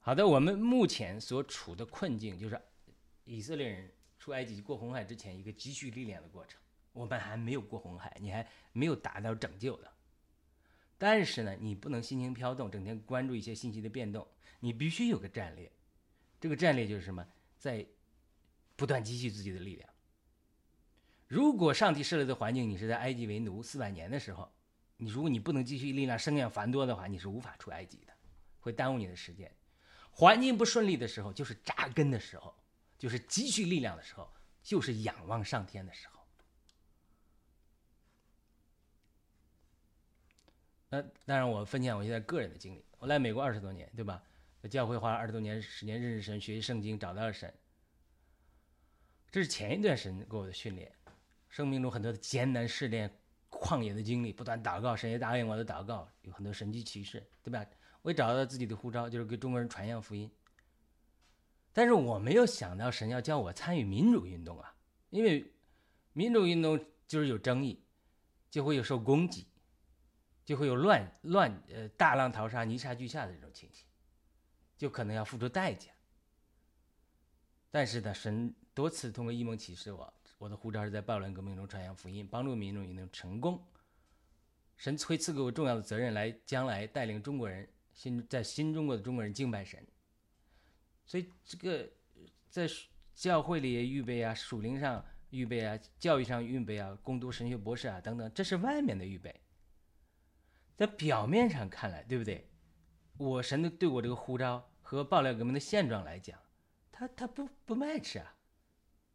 [0.00, 2.60] 好的，我们目前所处的困境就是
[3.24, 6.60] 以色列人出埃及过红海之前一个积蓄力量的过程。
[6.92, 9.92] 我们还没有过红海，你还没有达到拯救的。
[10.96, 14.26] 但是呢，你不能心情飘动，整天关注一些信息的变动，
[14.60, 15.70] 你必须有个战略。
[16.40, 17.26] 这个战略就是什么？
[17.58, 17.86] 在
[18.76, 19.88] 不断积蓄自己的力量。
[21.26, 24.52] 如果上帝设立的环境，你是在埃及为奴四百年的时候，
[24.96, 28.12] 你如果你不能积蓄力量生养繁多的话，你是无法出埃及的，
[28.60, 29.50] 会耽误你的时间。
[30.12, 32.54] 环境不顺利的时候，就是扎根的时候，
[32.98, 34.30] 就是积蓄力量的时候，
[34.62, 36.22] 就是仰望上天的时候。
[40.88, 44.22] 那当然，我分享我现在个人的经历，我来美国二十多年，对吧？
[44.66, 47.52] 教会花了二十多年时间认识神，学习圣经，找到了神。
[49.30, 50.90] 这是前一段神给我的训练，
[51.48, 53.10] 生命中很多的艰难试炼、
[53.50, 57.64] 旷野的经历，不断祷告，神也答应我的祷告，有很多神迹奇事，对吧？
[58.02, 60.30] 我也找到自己的呼召，就是给中国人传扬福音。
[61.72, 64.74] 但是我没有想到神要叫我参与民主运动啊，
[65.10, 65.52] 因为
[66.12, 67.84] 民主运动就是有争议，
[68.50, 69.46] 就会有受攻击，
[70.44, 73.85] 就会有乱乱呃大浪淘沙、泥沙俱下的这种情形，
[74.76, 75.90] 就可能要付出代价。
[77.70, 83.62] 但是呢，神多次通过异梦启示我，我的护照是在暴乱革命中传扬福音，帮助民众也能成功。
[84.76, 89.86] 神会赐给我重要的责任，来将来带领中国人新在新中国的中国人敬拜神。
[91.06, 91.90] 所以这个
[92.50, 92.68] 在
[93.14, 99.34] 教会里预备啊，属灵上预备啊，教育上预备啊，攻读神学博士啊等等，这是外面的预备。
[100.76, 102.46] 在表面上看来，对不对？
[103.18, 106.38] 我神的对我这个呼召和爆料革命的现状来讲。
[106.90, 108.34] 他他不不卖吃啊！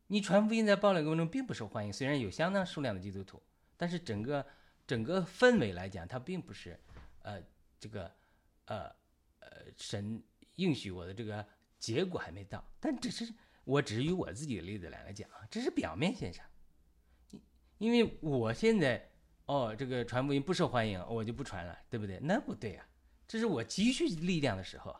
[0.05, 3.41] 你传福音在爆料革命中并不受欢迎，虽然有相当数量的基督徒，
[3.75, 4.45] 但是整个
[4.85, 6.79] 整个氛围来讲，它并不是，
[7.23, 7.41] 呃，
[7.79, 8.11] 这个，
[8.65, 8.83] 呃，
[9.39, 10.21] 呃，神
[10.57, 11.43] 应许我的这个
[11.79, 12.63] 结果还没到。
[12.79, 13.33] 但只是
[13.63, 16.45] 我只是以我自己的例子来来讲啊，这是表面现象。
[17.31, 17.41] 因
[17.79, 19.09] 因为我现在
[19.47, 22.19] 哦，这个传福音不受欢迎，我就不传了，对不对？
[22.21, 22.87] 那不对啊！
[23.31, 24.93] 这是我积蓄力量的时候，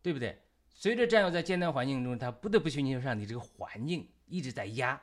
[0.00, 0.40] 对不对？
[0.72, 5.02] 随着战友在艰难环境中，他不得不寻求上帝，这个环境一直在压，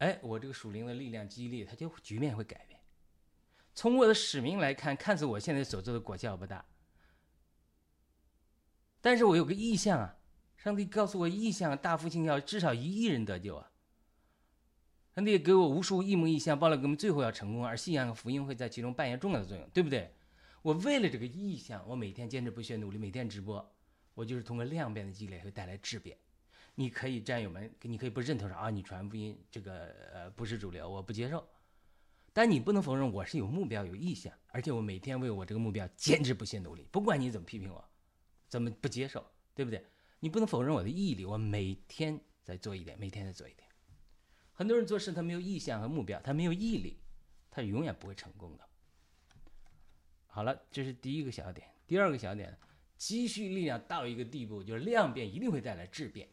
[0.00, 2.78] 哎，我这个属灵的力量激励，他就局面会改变。
[3.72, 6.62] 从我的使命来看，看似我现在所做的果效不大，
[9.00, 10.18] 但是我有个意向啊，
[10.58, 13.70] 上帝告诉我意向，大复兴要至少一亿人得救啊。
[15.14, 20.14] 上帝给我无数一模一向，报了革命最后要成功，而信仰和福音会在其中扮演重要的作用，对不对？
[20.66, 23.64] 我为了这个意向，我每天坚持不懈努力，每天直播。
[24.14, 26.18] 我就是通过量变的积累会带来质变，
[26.74, 31.46] 你可以战友们，你可以不认同说啊，你传福音这个呃不是主流，我不接受，
[32.32, 37.88] 但你不能否认我是有目标有意向，而且我每天为我这个目标坚持不懈努力，不管你怎么批评我，
[38.48, 39.24] 怎么不接受，
[39.54, 39.86] 对不对？
[40.18, 43.68] 你不能否认我的毅力，我每天在做一点，每天在做一点。
[44.52, 46.98] 很多人做事他没有意向和目标，他没有毅力，
[47.52, 48.68] 他永远不会成功的。
[50.36, 52.54] 好了，这是第一个小点，第二个小点。
[52.98, 56.28] 积蓄力量到一个地步，就是量变一定会带来质变。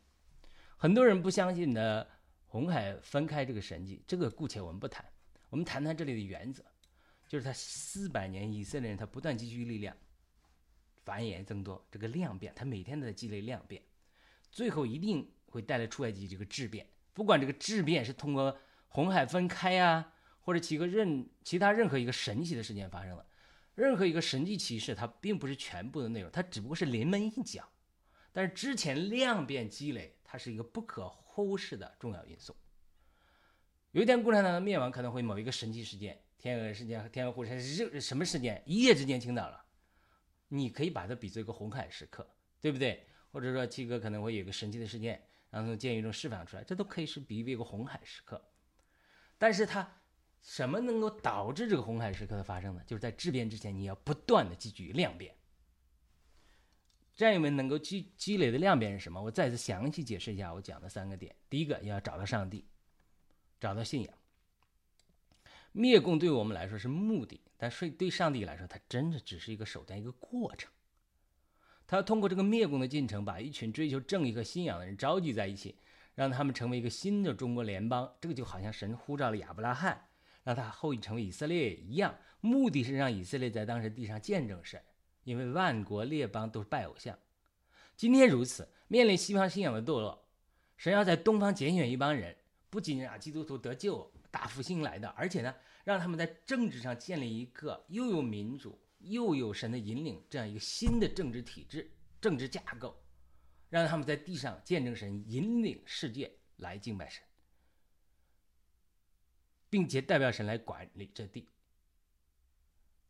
[0.75, 2.05] 很多人不相信的
[2.47, 5.05] 红海分开这个神迹，这个姑且我们不谈，
[5.49, 6.61] 我们谈谈这里的原则，
[7.29, 9.95] 就是他四百年以色列人他不断积蓄力量，
[11.05, 13.81] 繁衍增多，这个量变，他每天都在积累量变，
[14.51, 16.85] 最后一定会带来出埃及这个质变。
[17.13, 23.25] 不管这个质变是通过红海分开啊，或者几个任其他任何一个神奇的事件发生了。
[23.75, 27.67] 任何一个神迹启示，它并不是全部的内容，它只不过是临门一脚。
[28.31, 32.55] 但是之前量变积累，它是一个不可忽视的重要因素。
[33.91, 38.62] 有一天共产党的灭亡可能会某一个神奇事件，天鹅事件和天鹅湖山是什么事件？
[38.65, 39.65] 一夜之间倾倒了，
[40.49, 42.27] 你可以把它比作一个红海时刻，
[42.62, 43.07] 对不对？
[43.31, 48.43] 或者说七哥可能会有一个神奇的事件，然后从监狱中释放出来，这都可以是比喻一个红海时刻。
[49.38, 49.99] 但是它。
[50.43, 52.84] 什么能够导致这个红海时刻的发生呢？
[52.86, 55.34] 就是在质变之前，你要不断的积聚量变。
[57.15, 59.21] 战友们能够积积累的量变是什么？
[59.21, 61.34] 我再次详细解释一下我讲的三个点。
[61.49, 62.65] 第一个，要找到上帝，
[63.60, 64.13] 找到信仰。
[65.71, 70.69] 灭共对我们来说是目的，但是对上帝来说，它真的只是一个手段，一个过程。
[71.88, 75.77] 他要通过这个灭共的进程，把一群追求正义和信仰的人召集在一起，
[76.15, 78.13] 让他们成为一个新的中国联邦。
[78.19, 80.10] 这个就好像神呼召了亚伯拉罕。
[80.43, 84.82] 让他后裔成为以色列一样，目的是让以色列在当时地上见证神，
[85.23, 87.17] 因为万国列邦都是拜偶像。
[87.95, 90.27] 今天如此，面临西方信仰的堕落，
[90.75, 92.36] 神要在东方拣选一帮人，
[92.69, 102.95] 不仅让基督徒得救、大复兴来的，而且呢，让他们在政治上建立一个又有民主又有神的引领这样一个新的政治体制、政治架构，
[103.69, 107.23] 让他们在地上见证神，引领世界来敬拜神。
[109.73, 111.49] 并且代表神来管理这地。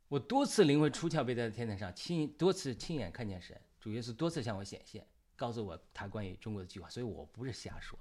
[0.08, 8.00] 我多次灵魂出窍，被在天台上亲多次亲眼看见神，主耶稣多次向我显现，告诉我他关于中国的计划，所以我不是瞎说。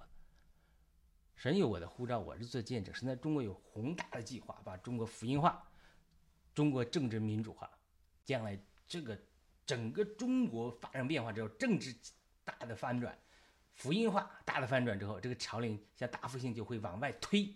[1.35, 2.95] 神有我的护照，我是做见证。
[2.95, 5.69] 神在中国有宏大的计划，把中国福音化，
[6.55, 7.69] 中国政治民主化。
[8.25, 9.21] 将来这个
[9.67, 11.93] 整个中国发生变化之后，政治
[12.45, 13.19] 大的翻转，
[13.75, 17.53] 福音化大的翻转之后，这个朝令像大复兴就会往外推。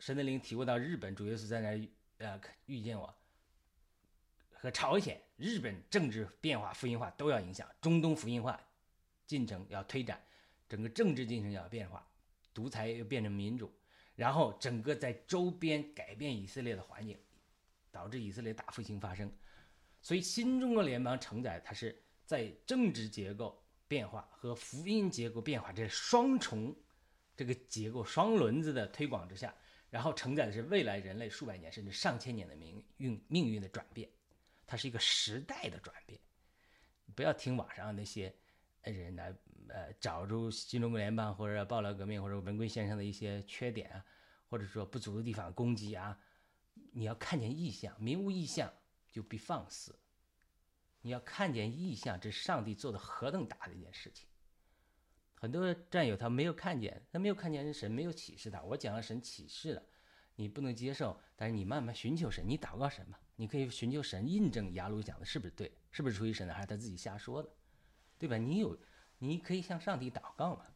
[0.00, 3.14] 神的灵体会到日本主耶稣在那呃遇见我，
[4.54, 8.58] 和朝鲜、日本政治变化、福音化都要影响，中东福音化
[9.26, 10.18] 进程要推展，
[10.66, 12.04] 整个政治进程要变化，
[12.54, 13.70] 独裁又变成民主，
[14.16, 17.18] 然后整个在周边改变以色列的环境，
[17.92, 19.30] 导致以色列大复兴发生。
[20.00, 26.74] 所以新中国联邦承载它是在政治结构变化和福音结构变化这双重
[27.36, 29.54] 这个结构双轮子的推广之下。
[29.90, 34.08] 然后承载的是未来人类数百年甚至上千年的命运命运的转变，
[34.66, 36.20] 它是一个时代的转变。
[37.14, 38.32] 不要听网上那些
[38.82, 39.34] 人来
[39.68, 44.04] 呃找出新中国联邦或者爆料革命或者文贵先生的一些缺点啊，
[44.48, 46.18] 或者说不足的地方攻击啊。
[46.92, 48.72] 你要看见异象，明无异象
[49.10, 49.98] 就必放肆。
[51.02, 54.28] 你要看见异象，这是上帝做的何等大的一件事情。
[55.40, 58.60] 很多战友他没有看见，他没有看见神没有启示他。
[58.62, 59.82] 我讲了神启示了，
[60.36, 67.48] 你不能接受，但是你慢慢寻求神，你祷告神嘛，你可以寻求神印证雅鲁讲的是不是对，是不是出于神的，还是他自己瞎说的，
[68.18, 68.36] 对吧？
[68.36, 68.78] 你有，
[69.16, 70.66] 你可以向上帝祷告嘛。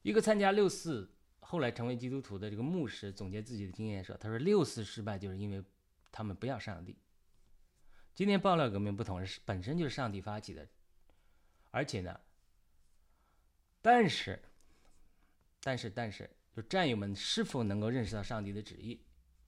[0.00, 5.62] 一个参加六四后来成为基督徒的这个牧师总结自己的经验说，他说六四失败就是因为
[6.10, 6.96] 他们不要上帝。
[8.14, 10.66] 今天爆料革命不同是本身就是上帝发起的，
[11.70, 12.18] 而且呢。
[13.90, 14.38] 但是，
[15.62, 19.00] 但是，但是，就战友们是否能够认识到上帝的旨意，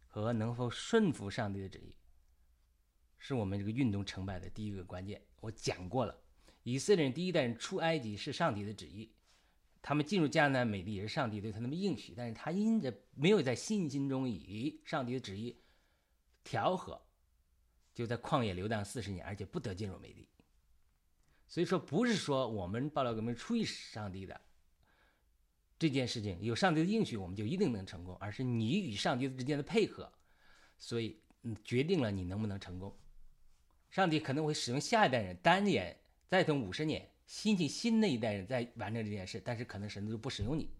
[0.08, 1.94] 和能否顺服上帝的旨意，
[3.18, 5.20] 是我们这个运动成败的第一个关键。
[5.40, 6.18] 我讲过了，
[6.62, 9.12] 以色列人第一代人出埃及是上帝的旨意，
[9.82, 15.60] 他们进入迦南美地也是上帝对他们应许，但是他因着没有在信心中以上帝的旨意
[16.42, 16.98] 调和，
[17.92, 20.29] 就在旷野流荡四十年，而且不得进入美地。
[21.50, 24.40] 所以说，不是说我们爆料革命出于上帝的
[25.76, 30.10] 这件事情有上帝的应许，我们就一定能成功，而是你与上帝之间的配合，
[30.78, 31.20] 所以，
[31.64, 32.96] 决定了你能不能成功。
[33.90, 40.70] 上帝可能会使用下一代人单眼再等五十年，新进新的一代人再完成这件事，但是可能神就不使用你，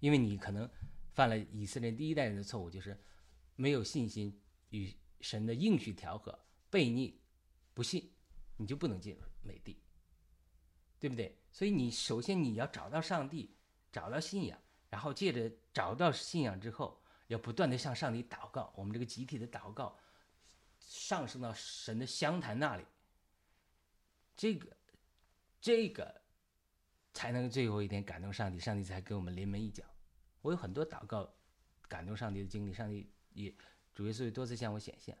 [0.00, 0.68] 因为你可能
[1.14, 2.98] 犯了以色列第一代人的错误，就是
[3.54, 4.36] 没有信心
[4.70, 6.36] 与神的应许调和，
[6.72, 7.20] 悖逆，
[7.72, 8.10] 不信，
[8.56, 9.20] 你就不能进入。
[9.46, 9.80] 美帝，
[10.98, 11.38] 对不对？
[11.52, 13.56] 所以你首先你要找到上帝，
[13.90, 14.58] 找到信仰，
[14.90, 18.72] 然后借着找到信仰之后，要不断的向上帝祷告。
[18.76, 19.96] 我们这个集体的祷告
[20.78, 22.84] 上升到神的香坛那里，
[24.36, 24.76] 这个
[25.60, 26.20] 这个
[27.14, 29.84] 才能最后一天感动上帝，上帝才给我们临门一脚。
[30.42, 31.32] 我有很多祷告
[31.88, 33.54] 感动上帝的经历，上帝也
[33.94, 35.16] 主耶稣多次向我显现，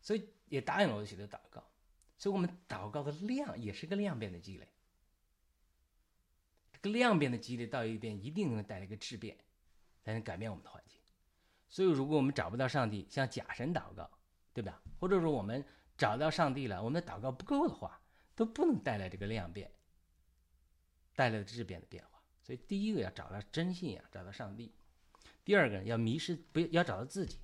[0.00, 1.66] 所以也答应了我许多祷告。
[2.18, 4.68] 所以，我们祷告的量也是个量变的积累。
[6.72, 9.36] 这个量变的积累到一边，一定能带来一个质变，
[10.02, 11.00] 才能改变我们的环境。
[11.68, 14.10] 所以，如果我们找不到上帝，向假神祷告，
[14.52, 14.80] 对吧？
[14.98, 15.64] 或者说我们
[15.98, 18.00] 找到上帝了，我们的祷告不够的话，
[18.34, 19.70] 都不能带来这个量变，
[21.14, 22.22] 带来的质变的变化。
[22.42, 24.70] 所以，第一个要找到真信仰，找到上帝；
[25.44, 27.38] 第二个要迷失，不要要找到自己，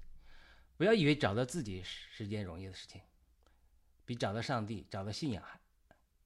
[0.77, 3.01] 不要以为找到自己是件容易的事情。
[4.13, 5.59] 比找到上帝、找到信仰还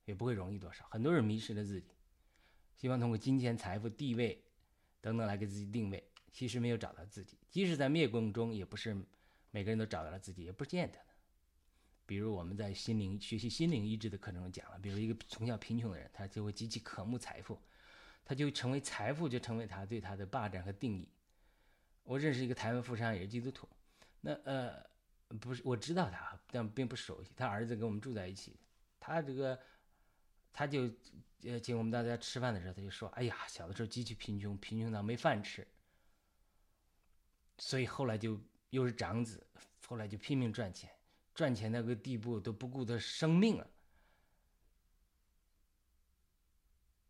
[0.06, 0.84] 也不会容易多少。
[0.90, 1.94] 很多人迷失了自己，
[2.74, 4.42] 希望通过金钱、财富、地位
[5.00, 7.38] 等等来给自己定位，其实没有找到自己。
[7.48, 8.92] 即使在灭共中，也不是
[9.52, 10.98] 每个人都找到了自己，也不见得。
[12.06, 17.56] 比如我们在心灵学习心灵医治的课程中讲了，比如一个从小贫穷的人，他就会极其渴慕财富，
[18.24, 21.08] 他就成为财富就成为他对他的霸占和定义。
[22.02, 23.68] 我认识一个台湾富商，也是基督徒，
[24.22, 24.84] 那呃。
[25.40, 27.32] 不是我知道他，但并不熟悉。
[27.36, 28.56] 他儿子跟我们住在一起，
[29.00, 29.60] 他这个，
[30.52, 30.88] 他就
[31.42, 35.66] 呃请我们大家吃饭的时候，他就说：“哎呀，小的时候极其贫穷，贫穷到没饭吃。”
[37.58, 39.44] 所以后来就又是长子，
[39.86, 40.88] 后来就拼命赚钱，
[41.34, 43.68] 赚钱那个地步都不顾他生命了。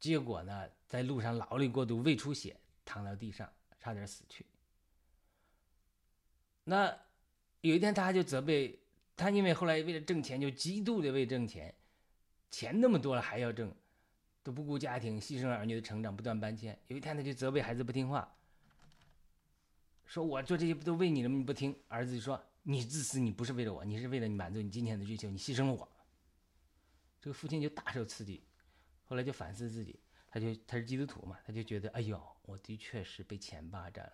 [0.00, 4.46] 结果呢，在路上劳累过度，胃出血，躺到地上，差点死去。
[6.64, 7.05] 那。
[7.62, 8.78] 有一天，他就责备
[9.16, 11.74] 他，因为后来为了挣钱，就极度的为挣钱，
[12.50, 13.74] 钱那么多了还要挣，
[14.42, 16.78] 都不顾家庭，牺牲儿女的成长，不断搬迁。
[16.86, 18.32] 有一天，他就责备孩子不听话，
[20.04, 21.36] 说：“我做这些不都为你了吗？
[21.36, 25.88] 你不听。”儿子就说：“你自私，你不是为了我，你是为了你满足你今天的追求，你牺牲了我。”
[27.20, 28.44] 这个父亲就大受刺激，
[29.04, 29.98] 后来就反思自己，
[30.28, 34.12] 他就他是基督徒嘛，他就觉得：“哎呦，我的确是被钱霸占了，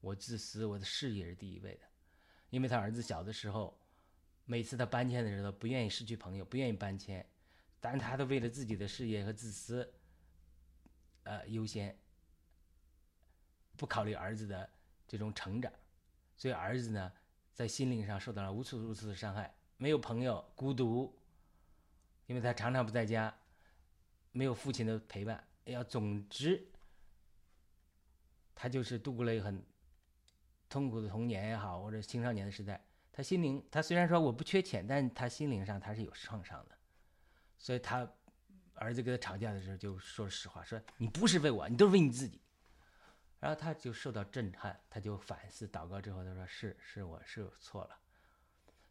[0.00, 1.80] 我自私，我的事业是第一位的。”
[2.50, 3.78] 因为他儿子小的时候，
[4.44, 7.24] 每次他搬迁的时候，不愿意失去朋友，不愿意搬迁，
[7.80, 9.92] 但他都为了自己的事业和自私，
[11.24, 11.98] 呃，优先，
[13.76, 14.70] 不考虑儿子的
[15.06, 15.72] 这种成长，
[16.36, 17.12] 所以儿子呢，
[17.52, 21.18] 在心灵上受到了无数如此的伤害，没有朋友，孤独，
[22.26, 23.36] 因为他常常不在家，
[24.32, 25.42] 没有父亲的陪伴。
[25.64, 26.64] 要总之，
[28.54, 29.60] 他就是度过了一个很
[30.68, 32.84] 痛苦的童年也好，或者青少年的时代。
[33.12, 36.76] 他心灵，他虽然说我不缺钱，但他心灵上他是有创伤的。
[37.56, 38.06] 所以他
[38.74, 42.42] 儿子跟他吵架的时候就说实话，说你不是为我，你都是为你自己。
[43.40, 47.98] 然后他就受到震撼，他就反思祷告之后，他说是是我是错了。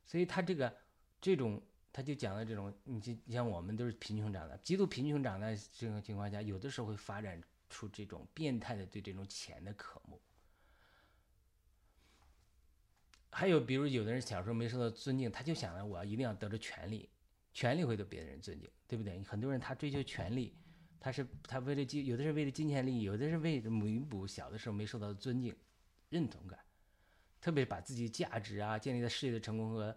[0.06, 0.76] 所以他这个
[1.22, 1.62] 这种
[1.94, 10.20] 他就讲的这种，你就像我们都是贫穷长的，极度贫穷长大这种情况下，有的时候会发展出这种变态的对这种钱的渴慕。
[13.38, 17.10] 还有，比如有的人小时候没受到尊敬，他就想着我要一定要得着权利，
[17.54, 19.22] 权利会得别人尊敬，对不对？
[19.24, 20.56] 很多人他追求权利，
[21.02, 25.54] 他是他为了金，有的是为了金钱利益，有的是为了弥补小的时候没受到尊敬、
[26.08, 26.58] 认同感，
[27.42, 29.94] 特别把自己价值啊建立在事业的成功和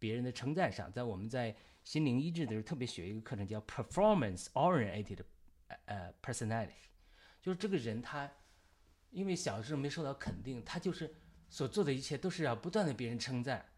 [0.00, 0.90] 别人的称赞上。
[0.90, 5.20] 在我们在心灵医治的时候，特别学一个课程叫 performance oriented
[5.84, 6.90] 呃 personality，
[7.40, 8.28] 就是这个人他
[9.10, 11.14] 因为小时候没受到肯定，他就是。
[11.50, 13.68] 所做的一切都是要不断的别人称赞，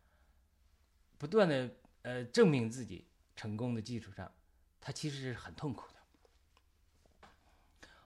[1.18, 4.30] 不断的呃证明自己成功的基础上，
[4.78, 7.28] 他其实是很痛苦的。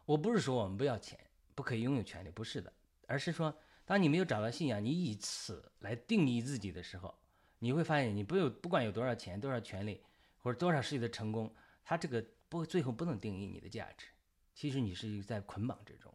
[0.05, 1.19] 我不是说我们不要钱，
[1.57, 2.73] 不可以拥有权利，不是的，
[3.09, 7.12] 而是说，当你没有找到信仰，你以此来定义自己的时候，
[7.59, 10.01] 你会发现，你不有不管有多少钱、多少权利
[10.39, 11.53] 或者多少事业的成功，
[11.85, 14.07] 他这个不最后不能定义你的价值。
[14.55, 16.14] 其实你是在捆绑之中。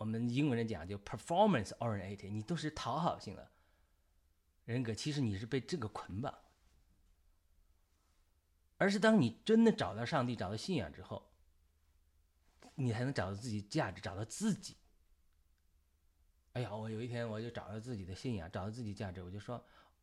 [0.00, 3.50] 我们英文人讲就 performance oriented，你都是讨好性的
[4.64, 6.34] 人格，其实你是被这个捆绑。
[8.78, 11.30] 而是当你真的找到上帝、找到信仰之后，
[12.76, 14.74] 你才能找到自己价值，找到自己。
[16.54, 19.62] 哎呀，我有一天我就找到自己的信仰，找到自己价值，我就说，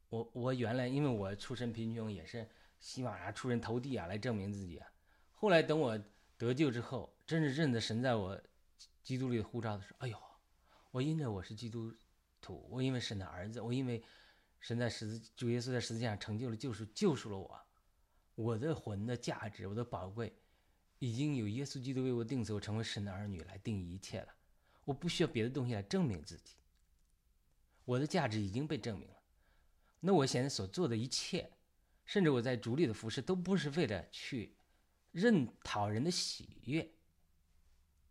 [0.10, 2.48] 我我原来因为我出身贫穷，也是
[2.80, 4.88] 希望啊出人头地啊来证明自己啊。
[5.34, 6.00] 后来等我
[6.38, 8.40] 得救之后，真是认得神在我。
[9.08, 10.22] 基督里的护照的时候，哎呦，
[10.92, 11.96] 我因着我是基督
[12.42, 14.04] 徒，我因为神的儿子，我因为
[14.60, 17.58] 神在十字主耶稣在十字架上成就了救赎，救赎了我，
[18.36, 20.36] 我的魂的价值，我的宝贵，
[21.00, 24.28] 已经有耶稣基督为我定死，我成为神的儿女来定义一切了。
[24.84, 26.58] 我不需要别的东西来证明自己，
[27.86, 29.16] 我的价值已经被证明了。
[30.02, 31.50] 那我现在所做的一切，
[32.04, 34.58] 甚至我在主里的服饰，都不是为了去
[35.14, 36.92] 认讨人的喜悦。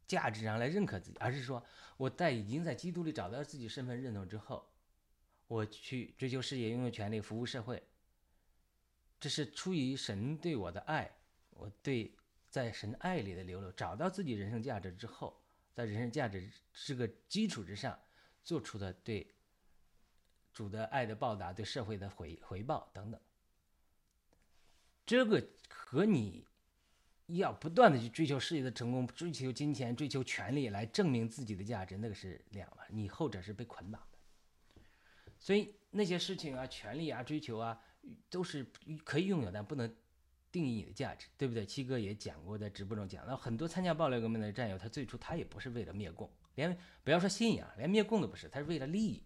[0.06, 1.64] 价值上来认可自己，而是说
[1.96, 4.70] 我在已经在基督里找到自己身份认同之后，
[5.48, 7.82] 我去追求事业、拥有权利、服务社会。
[9.18, 11.10] 这是出于神对我的爱，
[11.50, 12.14] 我对
[12.48, 15.42] 在神爱里的流露，找到自己人生价值之后，
[15.74, 17.98] 在人生价值这个基础之上
[18.44, 19.34] 做出的对
[20.52, 23.20] 主的爱的报答、对社会的回回报等等。
[25.04, 26.46] 这个和你。
[27.26, 32.84] 要不断的去追求事业的成功，追求金钱，追求权利来证明自己的价值，那个是两码。
[32.88, 34.82] 你后者是被捆绑的，
[35.38, 37.80] 所以那些事情啊、权利啊、追求啊，
[38.30, 38.64] 都是
[39.04, 39.92] 可以拥有，但不能
[40.52, 41.66] 定义你的价值，对不对？
[41.66, 49.24] 七哥也讲过，在直播中讲，那很多参加暴力革命的战友，他最初他也不是为了灭共，连不要说信仰，连灭共都不是，他是为了利益，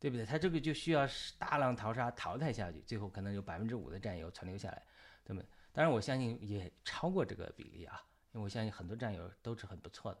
[0.00, 0.26] 对不对？
[0.26, 4.82] 他这个就需要大浪淘沙淘汰下去，最后可能有百分之五的战友存留下来，
[5.24, 5.48] 对不对？
[5.78, 10.20] 当然，我相信也超过这个比例啊，因为我相信很多战友都是很不错的。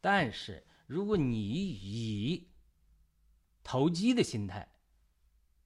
[0.00, 2.48] 但是，如果你以
[3.62, 4.68] 投机的心态，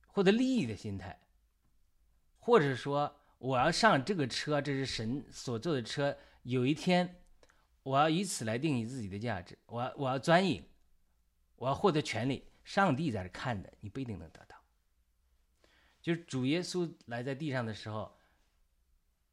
[0.08, 1.18] 获得利益的心态，
[2.38, 7.22] 或者说我要上这个车，这是神所坐的车，有一天
[7.82, 10.62] 我要以此来定义自己的价值，我要我要钻营，
[11.56, 14.54] 我要获得权利，上帝在这看着，你不一定能得到。
[16.02, 18.13] 就是主耶稣来在地上的时候。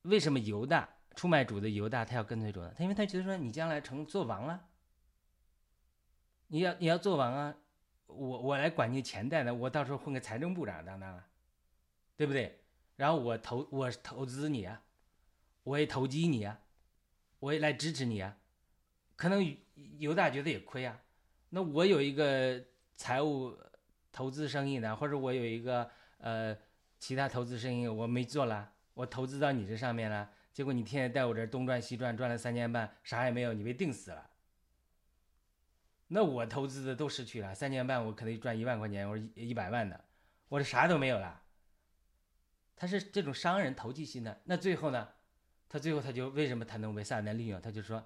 [0.03, 2.73] 为什么犹大出卖主的犹大他要跟随主呢？
[2.75, 4.67] 他因为他觉得说你将来成做王了，
[6.47, 7.55] 你要你要做王啊，
[8.07, 11.27] 我我来管你钱袋呢，我到时候混个财政部长当当啊，
[12.17, 12.59] 对不对？
[12.95, 14.81] 然后我投我投资你啊，
[15.63, 16.59] 我也投机你啊，
[17.39, 18.37] 我也来支持你啊。
[19.15, 19.57] 可能
[19.99, 20.99] 犹大觉得也亏啊，
[21.49, 22.63] 那我有一个
[22.95, 23.55] 财务
[24.11, 26.57] 投资生意呢，或者我有一个呃
[26.97, 28.71] 其他投资生意我没做了。
[28.93, 34.29] 我投资到你这上面了，结果你天天在我这东转西转，转了三年半，啥也没有，你被定死了。
[36.07, 40.03] 那我投资的都失去了，三年半我可能赚一万块钱，或者一一百万的，
[40.49, 41.41] 我这啥都没有了。
[42.75, 45.07] 他是这种商人投机心的，那最后呢？
[45.69, 47.61] 他最后他就为什么他能被撒旦利用？
[47.61, 48.05] 他就说，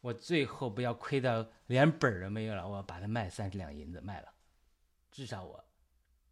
[0.00, 4.32] 我最后不要亏到连本儿都没有了，我把它卖三十两银子卖了，
[5.10, 5.62] 至少我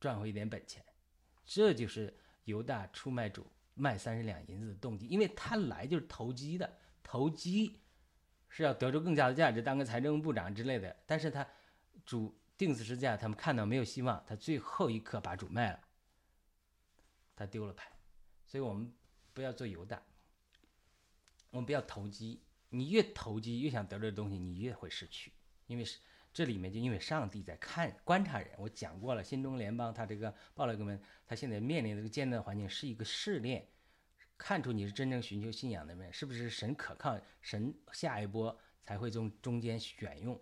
[0.01, 0.83] 赚回一点本钱。
[1.45, 3.47] 这就是犹大出卖主
[3.81, 7.81] 卖三十两银子的动机，因为他来就是投机的，投机
[8.49, 10.95] 是要得出更加的价值，当个财政部长之类的。
[11.07, 11.47] 但是他
[12.05, 15.81] 主定死十字架，他们看到没有希望，他最后一刻把主卖了，
[17.35, 17.91] 他丢了牌。
[18.47, 18.93] 所以我们
[19.33, 20.03] 不要做犹大，
[21.51, 22.43] 我们不要投机。
[22.69, 25.33] 你越投机，越想得到的东西，你越会失去，
[25.67, 25.99] 因为是。
[26.41, 33.69] 这里面就因为上帝在看观察人，我讲过了，新中国联邦他这个暴乱革命，他现在面临这个艰难的环境是一个试炼，
[34.39, 40.41] 看出你是真正寻求信仰的人，是不是神可靠，神下一波才会从中间选用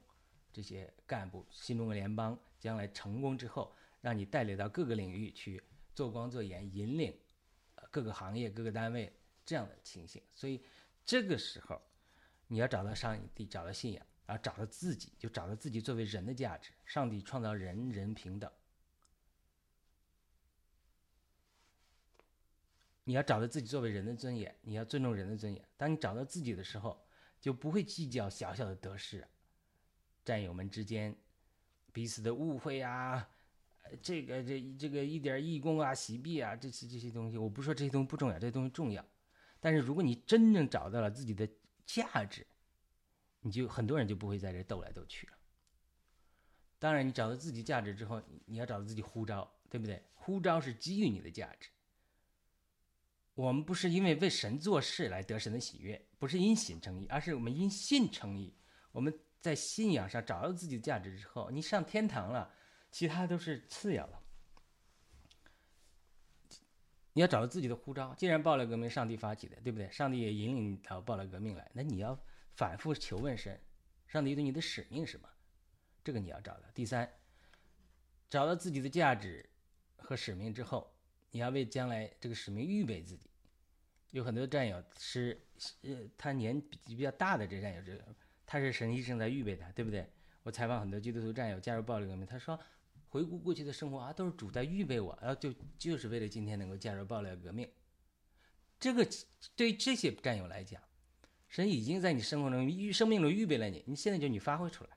[0.53, 1.45] 这些干部。
[1.51, 5.61] 新中国联邦将来成功之后，让你带领到各个领域去
[5.97, 7.13] 做光做盐，引领
[7.91, 9.13] 各个行业、各个单位
[9.45, 10.23] 这样的情形。
[10.33, 10.63] 所以
[11.05, 11.83] 这个时候，
[12.47, 14.07] 你要找到上帝，找到信仰。
[14.29, 16.71] 然后找到自己，就找到自己作为人的价值。
[16.85, 18.53] 上帝创造人人平等，
[23.05, 25.65] 你要找到自己作为人的尊严，你要尊重人的尊严。
[25.79, 27.03] 当你找到自己的时候，
[27.41, 29.27] 就不会计较小小的得失，
[30.27, 31.17] 战友们之间
[31.91, 33.27] 彼此的误会啊，
[34.03, 39.03] 这个这这个一点义工啊、洗币啊，这些这些东西，我不说这些东西不重要，这些东西重要。
[39.59, 41.49] 但是如果你真正找到了自己的
[41.87, 42.47] 价值，
[43.49, 45.33] 你就很多人就不会在这斗来斗去了。
[46.79, 50.05] 当然，你找到自己价值之后，你要找到自己呼召，对不对？
[50.15, 51.71] 呼召是基于你的价值。
[53.35, 58.55] 我们不是因为为神做事来得神的喜悦，不是因信称义，而是我们因信称义。
[58.93, 62.53] 我们在信仰上找到自己的价值之后，你上天堂了，
[62.91, 64.23] 其他都是次要的。
[67.15, 68.15] 你要找到自己的呼召。
[68.15, 69.91] 既然暴了革命上帝发起的，对不对？
[69.91, 72.21] 上帝也引领到暴了革命来，那你要。
[72.59, 73.57] 反复求问神，
[74.09, 75.29] 上帝对你的使命是什么？
[76.03, 76.69] 这个你要找到。
[76.75, 77.09] 第三，
[78.29, 79.49] 找到自己的价值
[79.97, 80.93] 和使命之后，
[81.31, 83.31] 你要为将来这个使命预备自己。
[84.11, 85.41] 有很多战友是，
[85.83, 88.05] 呃，他年比比较大的这战友，这个
[88.45, 90.11] 他是神医生在预备他，对不对？
[90.43, 92.59] 我采访很多基督徒战友加入暴力革命，他说，
[93.09, 97.71] 回顾过去的生活啊，都是主在预备我，然后就就是为了今天能够加入暴力革命。
[98.81, 99.09] 这个
[99.55, 100.83] 对这些战友来讲。
[101.49, 104.91] 神已经在你生活中预生命中预备了你，你现在就你发挥出来。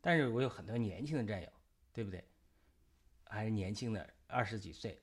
[0.00, 1.48] 但是我有很多年轻的战友，
[1.92, 2.24] 对不对？
[3.24, 5.00] 还是年轻的二十几岁，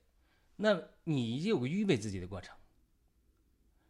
[0.56, 2.56] 那你已经有个预备自己的过程。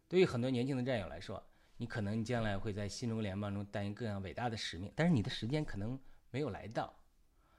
[0.07, 1.43] 对于很多年轻的战友来说，
[1.77, 5.99] 你可能将来会在新中国联邦中担任各样伟大的使命，但是你的时间可能
[6.31, 6.93] 没有来到。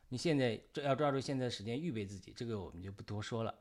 [0.09, 3.55] 你现在要抓住现在时间预备自己，这个我们就不多说了。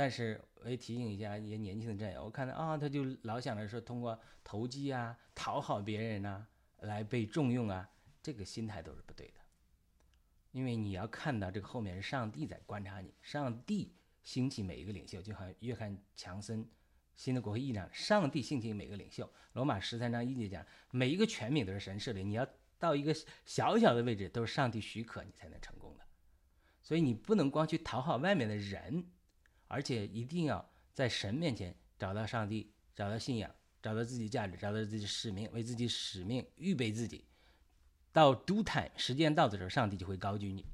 [0.00, 6.46] 但是我也提醒一下一些年轻的战友，我看到啊，他就老想着说通过投机啊、讨好别人呐
[6.78, 7.86] 来被重用啊，
[8.22, 9.34] 这个心态都是不对的。
[10.52, 16.66] 因为你要看到这个后面是上帝在观察你，上帝兴起每一个领袖，就好像约翰·强森
[17.14, 19.30] 新的国会议长，上帝兴起每个领袖。
[19.52, 22.48] 罗马十三章一节讲，每一个权柄都是神设立，你要
[22.78, 26.04] 到一个小小的位置都是上帝许可你才能成功的，
[26.82, 29.04] 所以你不能光去讨好外面的人。
[29.70, 37.24] 而且一定要在神面前找到上帝，找到信仰，找到自己价值，找到自己使命，为自己使命预备自己。
[38.12, 40.66] 到 do time 时间到的时候，上帝就会高举你。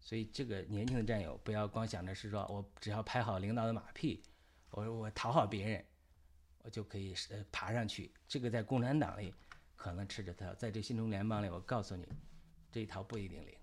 [0.00, 4.20] 所以，这个年轻的战友不要光想着是说我只要拍好领导的马屁，
[4.70, 5.86] 我我讨好别人，
[6.62, 8.12] 我就可以呃爬上去。
[8.26, 9.32] 这个在共产党里
[9.76, 12.04] 可能吃着套，在这新中联邦里，我告诉你，
[12.72, 13.54] 这一套不一定灵，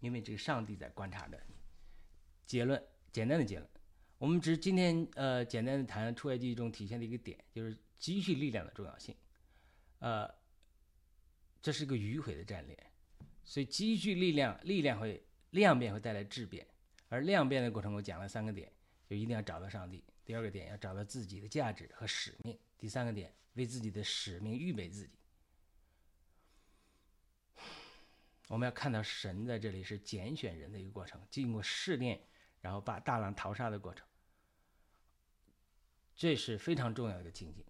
[0.00, 1.57] 因为这个上帝在观察着你。
[2.48, 2.82] 结论，
[3.12, 3.70] 简单的结论，
[4.16, 9.14] 我们只今天呃简单的谈出埃及中体现的一个点，就是积蓄力量的重要性。
[9.98, 10.26] 呃，
[11.60, 12.90] 这是一个迂回的战略，
[13.44, 16.66] 所以积蓄力量，力量会量变会带来质变，
[17.10, 18.72] 而量变的过程我讲了三个点，
[19.06, 20.02] 就一定要找到上帝。
[20.24, 22.58] 第二个点要找到自己的价值和使命。
[22.78, 25.18] 第三个点为自己的使命预备自己。
[28.46, 32.18] 我们要看到神在这里是拣选人的一个过程，经过试炼。
[32.60, 34.06] 然后把大浪淘沙的过程，
[36.16, 37.64] 这是非常重要的一个情景。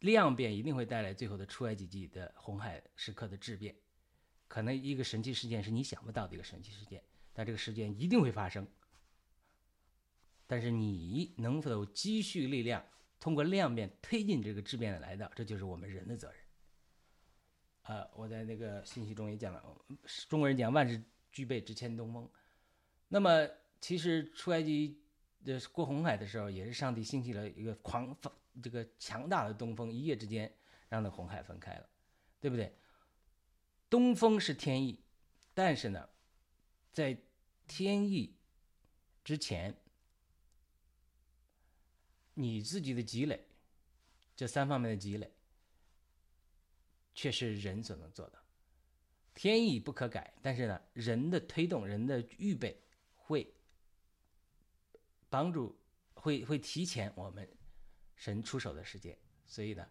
[0.00, 3.74] 量变一定会带来最后的出埃及记的红海时刻的质变，
[4.46, 7.02] 可能一个神奇事件是你想不到的一个神奇事件，
[7.32, 8.66] 但这个事件一定会发生。
[10.46, 12.84] 但是你能否积蓄力量，
[13.18, 16.40] 通过量变推进这个质变的来到，这就是我们人的责任。
[17.82, 19.62] 呃，我在那个信息中也讲了，
[20.28, 21.02] 中国人讲万事
[21.32, 22.30] 俱备，只欠东风。
[23.08, 23.48] 那么。
[23.86, 25.00] 其实出埃及
[25.44, 30.52] 的过红海的时候，也是上帝兴起了一个狂风，这个强大的东风，一夜之间
[30.88, 31.88] 让那红海分开了，
[32.40, 32.76] 对不对？
[33.88, 35.04] 东风是天意，
[35.54, 36.08] 但是呢，
[36.92, 37.16] 在
[37.68, 38.34] 天意
[39.22, 39.72] 之前，
[42.34, 43.46] 你自己的积累，
[44.34, 45.30] 这三方面的积累，
[47.14, 48.42] 却是人所能做的。
[49.32, 52.82] 天意不可改，但是呢，人的推动、人的预备
[53.14, 53.54] 会
[55.28, 55.78] 帮助，
[56.14, 57.48] 会会提前我们
[58.14, 59.16] 神出手的时间。
[59.44, 59.88] 所以呢，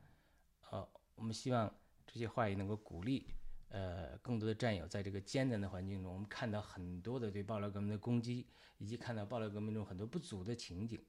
[0.72, 1.74] 呃，我们希望
[2.06, 3.34] 这些话语能够鼓励，
[3.70, 11.04] 呃，更多的战友在这个艰难的环境中，我们看到很多的对暴乱革命的攻击，以及看到暴乱革命中很多不足的情景。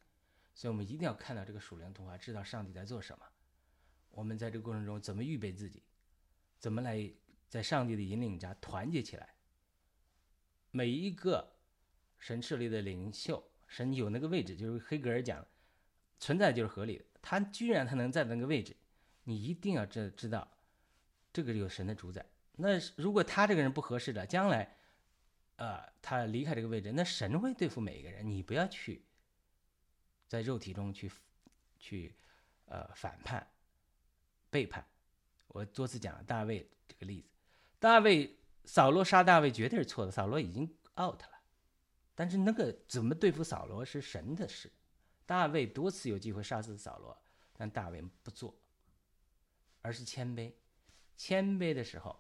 [0.55, 3.27] 所以我们一定要看到这个属灵图画，知道上帝在做什么。
[4.11, 5.83] 我们在这个过程中怎么预备自己，
[6.59, 7.13] 怎么来。
[7.49, 9.37] 在上帝的引领下团结起来。
[10.73, 11.57] 每一个
[12.19, 15.47] 神设立的领袖，神有那个位置，就是黑格尔讲，
[16.19, 17.05] 存在就是合理的。
[17.21, 18.77] 他居然他能在那个位置，
[19.25, 20.47] 你一定要知知道，
[21.33, 22.25] 这个有神的主宰。
[22.57, 24.77] 那如果他这个人不合适的，将来，
[25.57, 28.29] 啊，他离开这个位置，那神会对付每一个人。
[28.31, 29.05] 你不要去
[30.29, 31.11] 在肉体中去
[31.79, 32.15] 去
[32.67, 33.47] 呃反叛、
[34.49, 34.87] 背叛。
[35.49, 37.29] 我多次讲了大卫这个例子。
[37.79, 40.63] 大卫扫罗杀大卫绝对是错的，扫罗已经
[40.99, 41.36] out 了。
[42.17, 44.73] 但是那个怎么对付扫罗是神的事。
[45.25, 47.17] 大卫多次有机会杀死扫罗，
[47.53, 48.53] 但大卫不做，
[49.83, 50.53] 而是谦卑。
[51.17, 52.19] 谦卑的时候，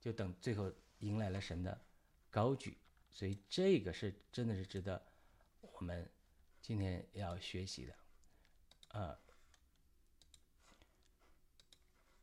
[0.00, 1.80] 就等最后迎来了神的
[2.30, 2.76] 高举。
[3.10, 5.00] 所以这个是真的是值得
[5.60, 6.10] 我们
[6.60, 7.94] 今天要学习的，
[8.88, 9.18] 啊。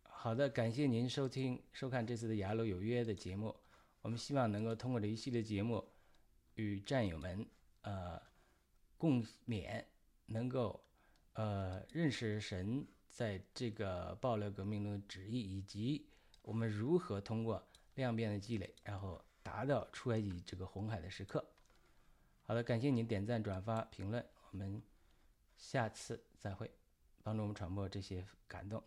[0.04, 3.56] 好的，感谢您收听、收看这次的《雅鲁有约》的节目。
[4.02, 5.91] 我们希望能够通过这一系列节目，
[6.62, 7.46] 与战友们
[7.82, 8.22] 呃
[8.98, 9.84] 共勉，
[10.28, 10.84] 能够
[11.34, 16.08] 呃认识神在这个暴乱革命中的旨意，以及
[16.44, 21.44] 我们如何通过量变的积累，然后达到出埃及这个红海的时刻。
[22.44, 24.82] 好的，感谢您点赞、转发、评论，我们
[25.58, 26.70] 下次再会，
[27.24, 28.84] 帮助我们传播这些感动。